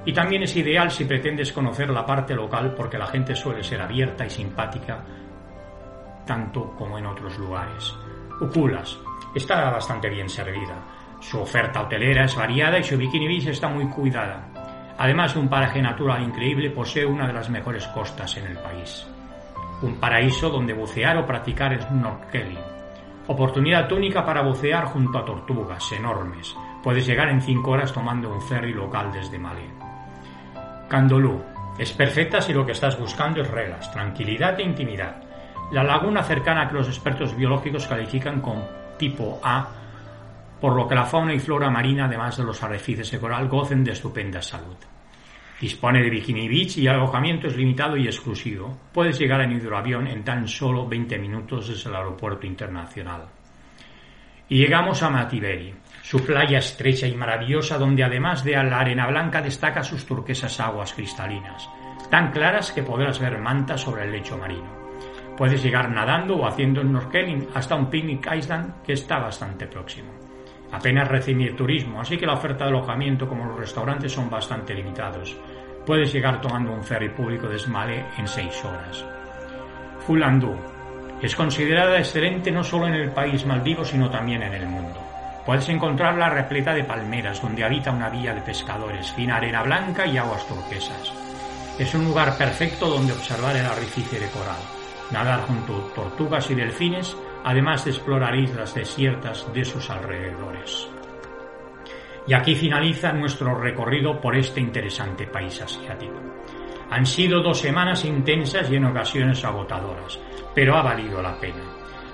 y 0.04 0.12
también 0.12 0.44
es 0.44 0.54
ideal 0.56 0.90
si 0.92 1.04
pretendes 1.04 1.52
conocer 1.52 1.90
la 1.90 2.06
parte 2.06 2.34
local 2.34 2.72
porque 2.76 2.98
la 2.98 3.08
gente 3.08 3.34
suele 3.34 3.64
ser 3.64 3.82
abierta 3.82 4.24
y 4.24 4.30
simpática 4.30 5.04
tanto 6.24 6.74
como 6.76 6.98
en 6.98 7.06
otros 7.06 7.36
lugares. 7.38 7.94
Uculas 8.40 8.96
está 9.34 9.70
bastante 9.70 10.08
bien 10.08 10.28
servida. 10.28 10.76
Su 11.20 11.40
oferta 11.40 11.82
hotelera 11.82 12.26
es 12.26 12.36
variada 12.36 12.78
y 12.78 12.84
su 12.84 12.96
bikini 12.96 13.26
beach 13.26 13.48
está 13.48 13.68
muy 13.68 13.88
cuidada. 13.88 14.46
Además 14.98 15.34
de 15.34 15.40
un 15.40 15.48
paraje 15.48 15.82
natural 15.82 16.22
increíble, 16.22 16.70
posee 16.70 17.04
una 17.04 17.26
de 17.26 17.32
las 17.32 17.50
mejores 17.50 17.86
costas 17.88 18.36
en 18.36 18.46
el 18.46 18.58
país. 18.58 19.06
Un 19.82 19.94
paraíso 19.96 20.50
donde 20.50 20.72
bucear 20.72 21.16
o 21.18 21.26
practicar 21.26 21.80
snorkeling. 21.80 22.58
Oportunidad 23.28 23.92
única 23.92 24.24
para 24.24 24.42
bucear 24.42 24.86
junto 24.86 25.18
a 25.18 25.24
tortugas 25.24 25.92
enormes. 25.92 26.56
Puedes 26.82 27.06
llegar 27.06 27.28
en 27.28 27.42
5 27.42 27.70
horas 27.70 27.92
tomando 27.92 28.32
un 28.32 28.40
ferry 28.40 28.72
local 28.72 29.12
desde 29.12 29.38
Malé. 29.38 29.70
Candolú. 30.88 31.42
Es 31.78 31.92
perfecta 31.92 32.40
si 32.40 32.52
lo 32.52 32.66
que 32.66 32.72
estás 32.72 32.98
buscando 32.98 33.40
es 33.40 33.50
reglas, 33.50 33.92
tranquilidad 33.92 34.58
e 34.58 34.64
intimidad. 34.64 35.22
La 35.70 35.84
laguna 35.84 36.22
cercana 36.22 36.66
que 36.66 36.74
los 36.74 36.88
expertos 36.88 37.36
biológicos 37.36 37.86
califican 37.86 38.40
con 38.40 38.64
tipo 38.96 39.38
A, 39.44 39.68
por 40.60 40.74
lo 40.74 40.88
que 40.88 40.94
la 40.94 41.04
fauna 41.04 41.34
y 41.34 41.38
flora 41.38 41.70
marina, 41.70 42.06
además 42.06 42.36
de 42.36 42.44
los 42.44 42.62
arrecifes 42.62 43.12
de 43.12 43.20
coral, 43.20 43.46
gocen 43.46 43.84
de 43.84 43.92
estupenda 43.92 44.42
salud. 44.42 44.76
Dispone 45.60 46.02
de 46.02 46.10
bikini 46.10 46.48
beach 46.48 46.78
y 46.78 46.86
alojamiento 46.86 47.48
es 47.48 47.56
limitado 47.56 47.96
y 47.96 48.06
exclusivo. 48.06 48.78
Puedes 48.92 49.18
llegar 49.18 49.40
en 49.40 49.52
hidroavión 49.52 50.06
en 50.06 50.22
tan 50.22 50.46
solo 50.46 50.86
20 50.86 51.18
minutos 51.18 51.68
desde 51.68 51.90
el 51.90 51.96
aeropuerto 51.96 52.46
internacional. 52.46 53.26
Y 54.48 54.58
llegamos 54.58 55.02
a 55.02 55.10
Matiberi, 55.10 55.74
su 56.02 56.24
playa 56.24 56.58
estrecha 56.58 57.06
y 57.06 57.14
maravillosa 57.14 57.76
donde 57.76 58.04
además 58.04 58.44
de 58.44 58.52
la 58.52 58.78
arena 58.78 59.06
blanca 59.08 59.42
destaca 59.42 59.82
sus 59.82 60.06
turquesas 60.06 60.60
aguas 60.60 60.94
cristalinas, 60.94 61.68
tan 62.08 62.30
claras 62.30 62.72
que 62.72 62.84
podrás 62.84 63.18
ver 63.18 63.38
mantas 63.38 63.80
sobre 63.80 64.04
el 64.04 64.12
lecho 64.12 64.38
marino. 64.38 64.78
Puedes 65.36 65.62
llegar 65.62 65.90
nadando 65.90 66.36
o 66.36 66.46
haciendo 66.46 66.82
snorkeling 66.82 67.48
hasta 67.54 67.74
un 67.74 67.90
picnic 67.90 68.28
island 68.32 68.82
que 68.82 68.94
está 68.94 69.18
bastante 69.18 69.66
próximo. 69.66 70.27
Apenas 70.72 71.08
recibir 71.08 71.56
turismo, 71.56 72.00
así 72.00 72.16
que 72.18 72.26
la 72.26 72.34
oferta 72.34 72.64
de 72.64 72.70
alojamiento 72.70 73.28
como 73.28 73.46
los 73.46 73.58
restaurantes 73.58 74.12
son 74.12 74.28
bastante 74.28 74.74
limitados. 74.74 75.36
Puedes 75.86 76.12
llegar 76.12 76.40
tomando 76.40 76.72
un 76.72 76.84
ferry 76.84 77.08
público 77.08 77.48
de 77.48 77.58
Smale 77.58 78.04
en 78.18 78.28
6 78.28 78.64
horas. 78.64 79.04
Fulandú 80.06 80.54
es 81.22 81.34
considerada 81.34 81.98
excelente 81.98 82.50
no 82.50 82.62
solo 82.62 82.86
en 82.86 82.94
el 82.94 83.10
país 83.10 83.44
maldivo, 83.46 83.84
sino 83.84 84.10
también 84.10 84.42
en 84.42 84.54
el 84.54 84.66
mundo. 84.66 85.00
Puedes 85.46 85.68
encontrarla 85.70 86.28
repleta 86.28 86.74
de 86.74 86.84
palmeras, 86.84 87.40
donde 87.40 87.64
habita 87.64 87.90
una 87.90 88.10
villa 88.10 88.34
de 88.34 88.42
pescadores, 88.42 89.10
fina 89.12 89.36
arena 89.36 89.62
blanca 89.62 90.06
y 90.06 90.18
aguas 90.18 90.46
turquesas. 90.46 91.12
Es 91.78 91.94
un 91.94 92.04
lugar 92.04 92.36
perfecto 92.36 92.88
donde 92.88 93.12
observar 93.12 93.56
el 93.56 93.64
arrecife 93.64 94.20
de 94.20 94.28
coral 94.28 94.78
nadar 95.10 95.42
junto 95.46 95.76
a 95.76 95.94
tortugas 95.94 96.50
y 96.50 96.54
delfines, 96.54 97.16
además 97.48 97.82
de 97.82 97.92
explorar 97.92 98.36
islas 98.36 98.74
desiertas 98.74 99.50
de 99.54 99.64
sus 99.64 99.88
alrededores. 99.88 100.86
Y 102.26 102.34
aquí 102.34 102.54
finaliza 102.54 103.10
nuestro 103.14 103.58
recorrido 103.58 104.20
por 104.20 104.36
este 104.36 104.60
interesante 104.60 105.26
país 105.26 105.58
asiático. 105.62 106.20
Han 106.90 107.06
sido 107.06 107.40
dos 107.40 107.58
semanas 107.58 108.04
intensas 108.04 108.70
y 108.70 108.76
en 108.76 108.84
ocasiones 108.84 109.42
agotadoras, 109.46 110.20
pero 110.54 110.76
ha 110.76 110.82
valido 110.82 111.22
la 111.22 111.40
pena. 111.40 111.62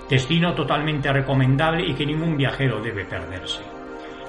Destino 0.09 0.53
totalmente 0.53 1.11
recomendable 1.11 1.85
y 1.85 1.93
que 1.93 2.05
ningún 2.05 2.37
viajero 2.37 2.79
debe 2.79 3.03
perderse. 3.03 3.61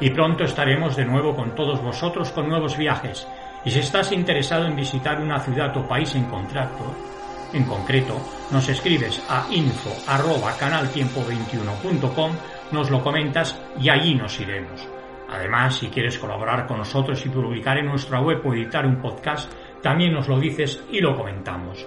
Y 0.01 0.11
pronto 0.11 0.43
estaremos 0.43 0.97
de 0.97 1.05
nuevo 1.05 1.37
con 1.37 1.55
todos 1.55 1.81
vosotros 1.81 2.33
con 2.33 2.49
nuevos 2.49 2.77
viajes. 2.77 3.29
Y 3.65 3.71
si 3.71 3.79
estás 3.79 4.11
interesado 4.11 4.67
en 4.67 4.75
visitar 4.75 5.21
una 5.21 5.39
ciudad 5.39 5.77
o 5.77 5.87
país 5.87 6.17
en 6.17 6.25
contrato, 6.25 7.16
en 7.57 7.65
concreto, 7.65 8.21
nos 8.53 8.69
escribes 8.69 9.21
a 9.29 9.49
info 9.51 9.91
canaltiempo21.com, 10.07 12.33
nos 12.73 12.91
lo 12.91 13.03
comentas 13.03 13.59
y 13.81 13.89
allí 13.89 14.15
nos 14.15 14.39
iremos. 14.41 14.87
Además, 15.29 15.79
si 15.79 15.89
quieres 15.89 16.19
colaborar 16.19 16.67
con 16.67 16.77
nosotros 16.79 17.25
y 17.27 17.31
publicar 17.31 17.79
en 17.79 17.87
nuestra 17.87 18.21
web 18.21 18.41
o 18.45 18.55
editar 18.55 18.87
un 18.87 19.01
podcast, 19.01 19.53
también 19.83 20.13
nos 20.13 20.29
lo 20.29 20.39
dices 20.39 20.85
y 20.91 21.01
lo 21.01 21.17
comentamos. 21.17 21.85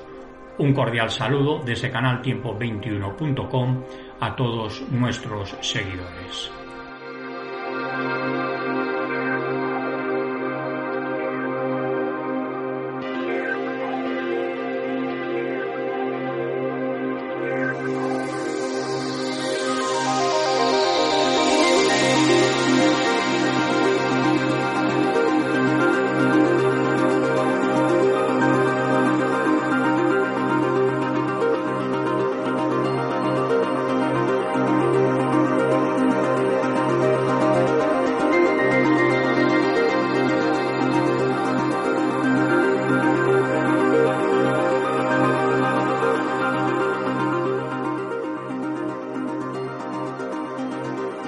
Un 0.57 0.73
cordial 0.73 1.09
saludo 1.09 1.61
desde 1.63 1.89
canaltiempo21.com 1.91 3.83
a 4.19 4.35
todos 4.35 4.81
nuestros 4.91 5.55
seguidores. 5.61 6.51